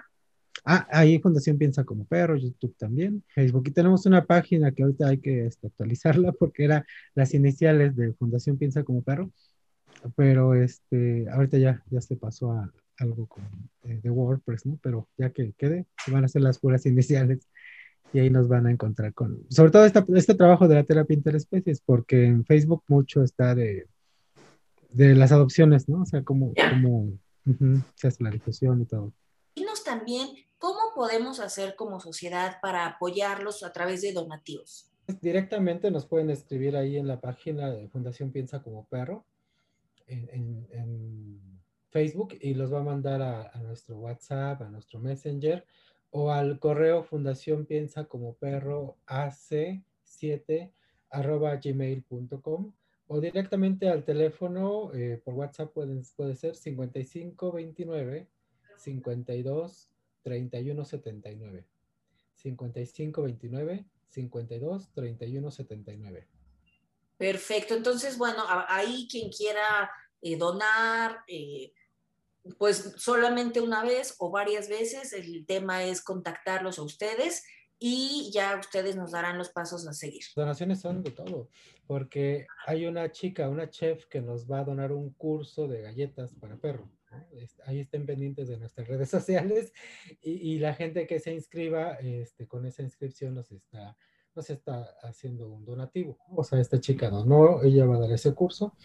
Ah, 0.65 0.87
ahí 0.91 1.19
Fundación 1.19 1.57
Piensa 1.57 1.83
como 1.83 2.05
Perro, 2.05 2.35
YouTube 2.37 2.75
también, 2.77 3.23
Facebook. 3.33 3.67
Y 3.67 3.71
tenemos 3.71 4.05
una 4.05 4.25
página 4.25 4.71
que 4.71 4.83
ahorita 4.83 5.07
hay 5.07 5.19
que 5.19 5.47
este, 5.47 5.67
actualizarla 5.67 6.31
porque 6.39 6.65
era 6.65 6.85
las 7.15 7.33
iniciales 7.33 7.95
de 7.95 8.13
Fundación 8.13 8.57
Piensa 8.57 8.83
como 8.83 9.01
Perro, 9.01 9.31
pero 10.15 10.55
este, 10.55 11.27
ahorita 11.29 11.57
ya, 11.57 11.83
ya 11.89 12.01
se 12.01 12.15
pasó 12.15 12.51
a 12.51 12.71
algo 12.97 13.27
con, 13.27 13.43
eh, 13.83 13.99
de 14.01 14.09
WordPress, 14.09 14.65
¿no? 14.65 14.79
Pero 14.81 15.07
ya 15.17 15.29
que 15.29 15.53
quede, 15.57 15.85
van 16.07 16.23
a 16.23 16.25
hacer 16.25 16.41
las 16.41 16.59
puras 16.59 16.85
iniciales 16.85 17.47
y 18.11 18.19
ahí 18.19 18.29
nos 18.29 18.47
van 18.47 18.65
a 18.65 18.71
encontrar 18.71 19.13
con, 19.13 19.45
sobre 19.49 19.71
todo 19.71 19.85
esta, 19.85 20.05
este 20.15 20.33
trabajo 20.33 20.67
de 20.67 20.75
la 20.75 20.83
terapia 20.83 21.13
interespecies, 21.13 21.79
porque 21.81 22.25
en 22.25 22.43
Facebook 22.43 22.83
mucho 22.87 23.23
está 23.23 23.53
de, 23.53 23.87
de 24.89 25.15
las 25.15 25.31
adopciones, 25.31 25.87
¿no? 25.87 26.01
O 26.01 26.05
sea, 26.05 26.23
como, 26.23 26.53
como 26.53 27.13
se 27.95 28.07
hace 28.07 28.23
la 28.23 28.31
difusión 28.31 28.81
y 28.81 28.85
todo. 28.85 29.13
Dinos 29.55 29.83
también 29.83 30.27
cómo 30.27 30.48
podemos 30.99 31.39
hacer 31.39 31.77
como 31.77 32.01
sociedad 32.01 32.57
para 32.61 32.85
apoyarlos 32.85 33.63
a 33.63 33.71
través 33.71 34.01
de 34.01 34.11
donativos. 34.11 34.91
Directamente 35.21 35.91
nos 35.91 36.05
pueden 36.05 36.29
escribir 36.29 36.75
ahí 36.75 36.97
en 36.97 37.07
la 37.07 37.21
página 37.21 37.71
de 37.71 37.87
Fundación 37.87 38.33
Piensa 38.33 38.61
como 38.61 38.85
Perro, 38.87 39.23
en, 40.07 41.39
Facebook, 41.89 42.37
y 42.41 42.53
los 42.53 42.73
va 42.73 42.81
a 42.81 42.83
mandar 42.83 43.21
a, 43.21 43.57
nuestro 43.59 43.95
WhatsApp, 43.95 44.61
a 44.61 44.67
nuestro 44.67 44.99
Messenger, 44.99 45.65
o 46.11 46.33
al 46.33 46.59
correo 46.59 47.05
Fundación 47.05 47.65
Piensa 47.65 48.03
como 48.03 48.33
Perro 48.33 48.97
AC7 49.07 50.69
arroba 51.11 51.55
gmail.com 51.55 52.73
o 53.07 53.21
directamente 53.21 53.87
al 53.87 54.03
teléfono 54.03 54.91
eh, 54.93 55.21
por 55.23 55.33
WhatsApp 55.33 55.71
pueden, 55.71 56.03
puede 56.17 56.35
ser 56.35 56.57
5529 56.57 58.27
52 58.75 59.89
31 60.23 60.85
79. 60.85 61.65
55 62.35 63.21
29 63.21 63.85
52 64.09 64.91
31 64.93 65.51
79. 65.51 66.27
Perfecto, 67.17 67.75
entonces 67.75 68.17
bueno, 68.17 68.43
ahí 68.47 69.07
quien 69.11 69.29
quiera 69.29 69.91
eh, 70.21 70.37
donar, 70.37 71.19
eh, 71.27 71.73
pues 72.57 72.93
solamente 72.97 73.59
una 73.59 73.83
vez 73.83 74.15
o 74.19 74.31
varias 74.31 74.69
veces, 74.69 75.11
el 75.11 75.45
tema 75.45 75.83
es 75.83 76.01
contactarlos 76.01 76.79
a 76.79 76.83
ustedes 76.83 77.43
y 77.77 78.31
ya 78.33 78.57
ustedes 78.57 78.95
nos 78.95 79.11
darán 79.11 79.37
los 79.37 79.49
pasos 79.49 79.85
a 79.87 79.93
seguir. 79.93 80.23
Donaciones 80.35 80.79
son 80.79 81.03
de 81.03 81.11
todo, 81.11 81.49
porque 81.87 82.47
hay 82.65 82.85
una 82.85 83.11
chica, 83.11 83.49
una 83.49 83.69
chef 83.69 84.05
que 84.05 84.21
nos 84.21 84.49
va 84.49 84.59
a 84.59 84.65
donar 84.65 84.93
un 84.93 85.11
curso 85.13 85.67
de 85.67 85.81
galletas 85.81 86.33
para 86.35 86.55
perro 86.55 86.89
ahí 87.65 87.79
estén 87.79 88.05
pendientes 88.05 88.47
de 88.47 88.57
nuestras 88.57 88.87
redes 88.87 89.09
sociales 89.09 89.73
y, 90.21 90.59
la 90.59 90.73
gente 90.73 91.07
que 91.07 91.19
se 91.19 91.33
inscriba 91.33 91.93
este, 91.93 92.47
con 92.47 92.65
esa 92.65 92.83
inscripción 92.83 93.35
nos 93.35 93.51
está, 93.51 93.95
nos 94.35 94.49
está 94.49 94.95
haciendo 95.03 95.49
un 95.49 95.65
donativo. 95.65 96.17
O 96.35 96.43
sea, 96.43 96.59
esta 96.59 96.79
chica 96.79 97.09
donó, 97.09 97.63
ella 97.63 97.85
va 97.85 97.95
a 97.95 97.99
dar 97.99 98.11
ese 98.11 98.33
curso 98.33 98.75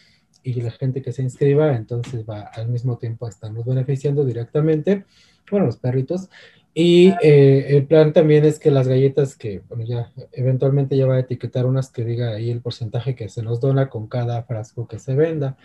y 0.43 0.61
la 0.61 0.71
gente 0.71 1.03
que 1.03 1.13
se 1.13 1.23
inscriba 1.23 1.75
entonces 1.75 2.25
va 2.29 2.43
al 2.43 2.69
mismo 2.69 2.99
tiempo 2.99 3.27
a 3.27 3.31
estarnos 3.31 3.65
beneficiando 3.65 4.25
directamente, 4.25 5.05
bueno, 5.51 5.67
los 5.67 5.79
perritos. 5.79 6.29
Y 6.77 7.15
eh, 7.23 7.77
el 7.77 7.87
plan 7.87 8.13
también 8.13 8.45
es 8.45 8.59
que 8.59 8.73
las 8.73 8.89
galletas 8.89 9.37
que, 9.37 9.61
bueno, 9.69 9.85
ya 9.85 10.13
eventualmente 10.33 10.97
ya 10.97 11.07
va 11.07 11.15
a 11.15 11.21
etiquetar 11.21 11.67
unas 11.67 11.91
que 11.91 12.05
diga 12.05 12.31
ahí 12.31 12.51
el 12.51 12.63
porcentaje 12.63 13.15
que 13.15 13.29
se 13.29 13.43
nos 13.43 13.61
dona 13.61 13.89
con 13.89 14.09
cada 14.09 14.43
frasco 14.43 14.89
que 14.89 14.99
se 14.99 15.15
venda. 15.15 15.57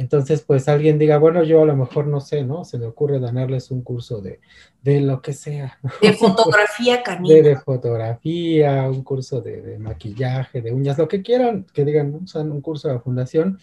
Entonces, 0.00 0.40
pues 0.40 0.66
alguien 0.66 0.98
diga, 0.98 1.18
bueno, 1.18 1.42
yo 1.44 1.60
a 1.60 1.66
lo 1.66 1.76
mejor 1.76 2.06
no 2.06 2.20
sé, 2.20 2.42
¿no? 2.42 2.64
Se 2.64 2.78
me 2.78 2.86
ocurre 2.86 3.18
donarles 3.18 3.70
un 3.70 3.82
curso 3.82 4.22
de, 4.22 4.40
de 4.82 5.02
lo 5.02 5.20
que 5.20 5.34
sea. 5.34 5.78
De 6.00 6.14
fotografía 6.14 7.02
canina. 7.02 7.34
De, 7.34 7.56
fotografía, 7.56 8.88
un 8.88 9.04
curso 9.04 9.42
de, 9.42 9.78
maquillaje, 9.78 10.62
de 10.62 10.72
uñas, 10.72 10.96
lo 10.96 11.06
que 11.06 11.20
quieran, 11.20 11.66
que 11.74 11.84
digan, 11.84 12.12
¿no? 12.12 12.40
un 12.40 12.62
curso 12.62 12.88
de 12.88 12.98
fundación, 12.98 13.58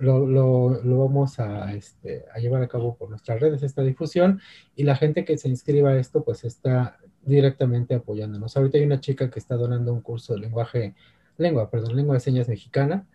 lo, 0.00 0.26
lo, 0.26 0.82
lo 0.82 0.98
vamos 0.98 1.38
a, 1.38 1.72
este, 1.72 2.24
a 2.34 2.40
llevar 2.40 2.64
a 2.64 2.68
cabo 2.68 2.96
por 2.96 3.08
nuestras 3.08 3.38
redes, 3.38 3.62
esta 3.62 3.82
difusión, 3.82 4.40
y 4.74 4.82
la 4.82 4.96
gente 4.96 5.24
que 5.24 5.38
se 5.38 5.48
inscriba 5.48 5.90
a 5.90 5.98
esto, 6.00 6.24
pues 6.24 6.42
está 6.42 6.98
directamente 7.22 7.94
apoyándonos. 7.94 8.56
Ahorita 8.56 8.76
hay 8.78 8.84
una 8.84 8.98
chica 8.98 9.30
que 9.30 9.38
está 9.38 9.54
donando 9.54 9.92
un 9.92 10.00
curso 10.00 10.34
de 10.34 10.40
lenguaje, 10.40 10.96
lengua, 11.38 11.70
perdón, 11.70 11.94
lengua 11.94 12.14
de 12.14 12.20
señas 12.20 12.48
mexicana, 12.48 13.06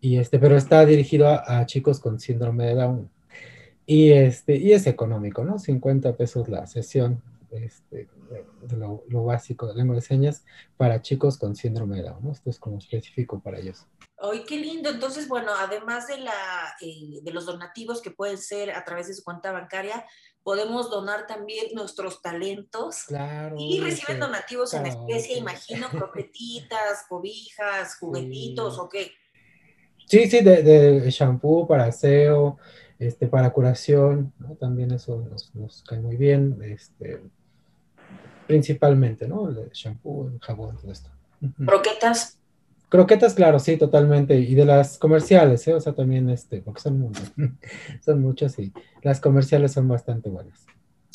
y 0.00 0.18
este, 0.18 0.38
pero 0.38 0.56
está 0.56 0.84
dirigido 0.84 1.28
a, 1.28 1.66
chicos 1.66 2.00
con 2.00 2.20
síndrome 2.20 2.66
de 2.66 2.74
Down. 2.74 3.10
Y, 3.86 4.12
este, 4.12 4.56
y 4.56 4.72
es 4.72 4.86
económico, 4.86 5.44
¿no? 5.44 5.58
50 5.58 6.16
pesos 6.16 6.48
la 6.48 6.66
sesión 6.66 7.22
este, 7.50 8.08
de 8.62 8.76
lo, 8.76 9.24
básico 9.24 9.66
de 9.66 9.74
lengua 9.74 9.96
de 9.96 10.02
señas 10.02 10.44
para 10.76 11.00
chicos 11.00 11.38
con 11.38 11.56
síndrome 11.56 11.96
de 11.96 12.02
Down, 12.04 12.22
¿no? 12.22 12.32
Esto 12.32 12.50
es 12.50 12.58
como 12.58 12.78
específico 12.78 13.40
para 13.40 13.58
ellos. 13.58 13.86
¡Ay, 14.20 14.44
qué 14.44 14.58
lindo! 14.58 14.90
Entonces, 14.90 15.28
bueno, 15.28 15.52
además 15.56 16.08
de, 16.08 16.18
la, 16.18 16.74
eh, 16.80 17.20
de 17.22 17.32
los 17.32 17.46
donativos 17.46 18.02
que 18.02 18.10
pueden 18.10 18.36
ser 18.36 18.72
a 18.72 18.84
través 18.84 19.06
de 19.06 19.14
su 19.14 19.22
cuenta 19.22 19.52
bancaria, 19.52 20.04
podemos 20.42 20.90
donar 20.90 21.26
también 21.26 21.66
nuestros 21.74 22.20
talentos. 22.20 23.04
Claro. 23.04 23.56
Y 23.58 23.80
reciben 23.80 24.20
donativos 24.20 24.74
en 24.74 24.86
especie, 24.86 25.38
imagino, 25.38 25.88
croquetitas, 25.88 27.04
cobijas, 27.08 27.96
juguetitos, 27.96 28.78
¿o 28.78 28.88
qué? 28.88 29.12
Sí, 30.08 30.28
sí, 30.30 30.40
de, 30.40 30.62
de, 30.62 31.10
shampoo 31.10 31.66
para 31.68 31.84
aseo, 31.84 32.56
este, 32.98 33.26
para 33.26 33.50
curación, 33.50 34.32
¿no? 34.38 34.54
También 34.54 34.90
eso 34.90 35.22
nos, 35.54 35.82
cae 35.82 36.00
muy 36.00 36.16
bien, 36.16 36.58
este, 36.62 37.20
principalmente, 38.46 39.28
¿no? 39.28 39.50
El 39.50 39.70
shampoo, 39.70 40.28
el 40.28 40.40
jabón, 40.40 40.78
todo 40.78 40.90
esto. 40.90 41.10
¿Croquetas? 41.64 42.38
Croquetas, 42.88 43.34
claro, 43.34 43.58
sí, 43.58 43.76
totalmente. 43.76 44.34
Y 44.36 44.54
de 44.54 44.64
las 44.64 44.96
comerciales, 44.96 45.68
¿eh? 45.68 45.74
O 45.74 45.80
sea, 45.80 45.92
también, 45.92 46.30
este, 46.30 46.62
porque 46.62 46.80
son 46.80 47.00
muchas, 47.00 47.30
son 48.04 48.22
muchas 48.22 48.58
y 48.58 48.72
las 49.02 49.20
comerciales 49.20 49.72
son 49.72 49.88
bastante 49.88 50.30
buenas. 50.30 50.64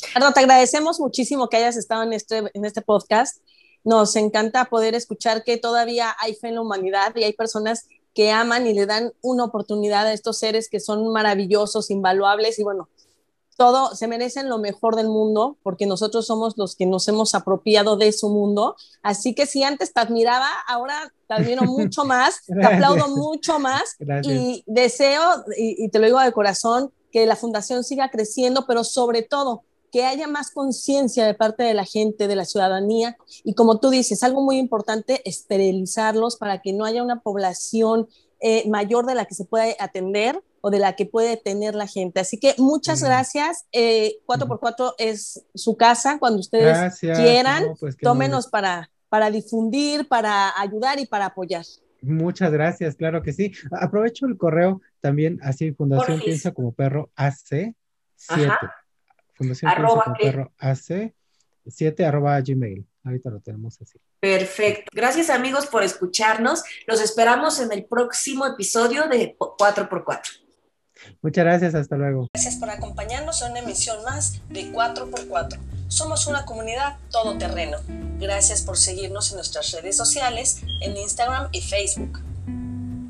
Ricardo, 0.00 0.32
te 0.32 0.40
agradecemos 0.40 1.00
muchísimo 1.00 1.48
que 1.48 1.56
hayas 1.56 1.76
estado 1.76 2.04
en 2.04 2.12
este, 2.12 2.44
en 2.52 2.64
este 2.64 2.80
podcast. 2.80 3.42
Nos 3.82 4.14
encanta 4.14 4.66
poder 4.66 4.94
escuchar 4.94 5.42
que 5.42 5.56
todavía 5.56 6.14
hay 6.20 6.34
fe 6.34 6.48
en 6.48 6.54
la 6.54 6.60
humanidad 6.60 7.12
y 7.16 7.24
hay 7.24 7.32
personas 7.32 7.88
que 8.14 8.30
aman 8.30 8.66
y 8.66 8.74
le 8.74 8.86
dan 8.86 9.12
una 9.22 9.44
oportunidad 9.44 10.06
a 10.06 10.12
estos 10.12 10.38
seres 10.38 10.68
que 10.68 10.80
son 10.80 11.12
maravillosos, 11.12 11.90
invaluables 11.90 12.58
y 12.58 12.62
bueno, 12.62 12.88
todo, 13.56 13.94
se 13.94 14.08
merecen 14.08 14.48
lo 14.48 14.58
mejor 14.58 14.96
del 14.96 15.08
mundo 15.08 15.56
porque 15.62 15.86
nosotros 15.86 16.26
somos 16.26 16.56
los 16.56 16.74
que 16.76 16.86
nos 16.86 17.06
hemos 17.08 17.34
apropiado 17.34 17.96
de 17.96 18.12
su 18.12 18.28
mundo. 18.28 18.76
Así 19.02 19.34
que 19.34 19.46
si 19.46 19.62
antes 19.62 19.92
te 19.92 20.00
admiraba, 20.00 20.48
ahora 20.66 21.12
te 21.28 21.34
admiro 21.34 21.62
mucho 21.64 22.04
más, 22.04 22.44
te 22.46 22.64
aplaudo 22.64 23.08
mucho 23.08 23.58
más 23.58 23.96
y 24.22 24.64
deseo, 24.66 25.44
y, 25.56 25.84
y 25.84 25.88
te 25.88 25.98
lo 25.98 26.06
digo 26.06 26.20
de 26.20 26.32
corazón, 26.32 26.92
que 27.12 27.26
la 27.26 27.36
fundación 27.36 27.84
siga 27.84 28.10
creciendo, 28.10 28.66
pero 28.66 28.82
sobre 28.82 29.22
todo 29.22 29.62
que 29.94 30.04
haya 30.04 30.26
más 30.26 30.50
conciencia 30.50 31.24
de 31.24 31.34
parte 31.34 31.62
de 31.62 31.72
la 31.72 31.84
gente, 31.84 32.26
de 32.26 32.34
la 32.34 32.44
ciudadanía, 32.44 33.16
y 33.44 33.54
como 33.54 33.78
tú 33.78 33.90
dices, 33.90 34.24
algo 34.24 34.42
muy 34.42 34.58
importante, 34.58 35.22
esterilizarlos 35.24 36.36
para 36.36 36.60
que 36.60 36.72
no 36.72 36.84
haya 36.84 37.04
una 37.04 37.20
población 37.20 38.08
eh, 38.40 38.68
mayor 38.68 39.06
de 39.06 39.14
la 39.14 39.26
que 39.26 39.36
se 39.36 39.44
puede 39.44 39.76
atender 39.78 40.42
o 40.62 40.70
de 40.70 40.80
la 40.80 40.96
que 40.96 41.06
puede 41.06 41.36
tener 41.36 41.76
la 41.76 41.86
gente. 41.86 42.18
Así 42.18 42.40
que 42.40 42.56
muchas 42.58 43.04
gracias. 43.04 43.66
4x4 43.72 44.94
eh, 44.98 45.10
es 45.10 45.46
su 45.54 45.76
casa. 45.76 46.18
Cuando 46.18 46.40
ustedes 46.40 46.98
quieran, 46.98 47.76
pues 47.78 47.96
tómenos 47.96 48.48
para, 48.48 48.90
para 49.08 49.30
difundir, 49.30 50.08
para 50.08 50.60
ayudar 50.60 50.98
y 50.98 51.06
para 51.06 51.26
apoyar. 51.26 51.64
Muchas 52.02 52.50
gracias, 52.50 52.96
claro 52.96 53.22
que 53.22 53.32
sí. 53.32 53.52
Aprovecho 53.70 54.26
el 54.26 54.36
correo 54.36 54.80
también, 55.00 55.38
así 55.44 55.70
Fundación 55.70 56.20
Piensa 56.20 56.50
como 56.50 56.72
Perro 56.72 57.10
AC7. 57.14 57.76
Fundación 59.34 59.70
arroba 59.70 60.16
Perro 60.18 60.52
AC 60.58 61.12
7 61.66 62.04
arroba 62.04 62.40
gmail. 62.40 62.86
Ahorita 63.04 63.30
lo 63.30 63.40
tenemos 63.40 63.80
así. 63.80 63.98
Perfecto. 64.20 64.90
Gracias 64.94 65.28
amigos 65.28 65.66
por 65.66 65.82
escucharnos. 65.82 66.62
Los 66.86 67.00
esperamos 67.00 67.60
en 67.60 67.72
el 67.72 67.84
próximo 67.84 68.46
episodio 68.46 69.08
de 69.08 69.36
4x4. 69.36 70.20
Muchas 71.20 71.44
gracias, 71.44 71.74
hasta 71.74 71.96
luego. 71.96 72.28
Gracias 72.32 72.56
por 72.56 72.70
acompañarnos 72.70 73.42
en 73.42 73.50
una 73.50 73.60
emisión 73.60 74.02
más 74.04 74.40
de 74.48 74.72
4x4. 74.72 75.58
Somos 75.88 76.26
una 76.26 76.46
comunidad 76.46 76.96
todoterreno. 77.10 77.78
Gracias 78.18 78.62
por 78.62 78.78
seguirnos 78.78 79.30
en 79.30 79.36
nuestras 79.36 79.72
redes 79.72 79.96
sociales, 79.96 80.62
en 80.80 80.96
Instagram 80.96 81.48
y 81.52 81.60
Facebook. 81.60 82.20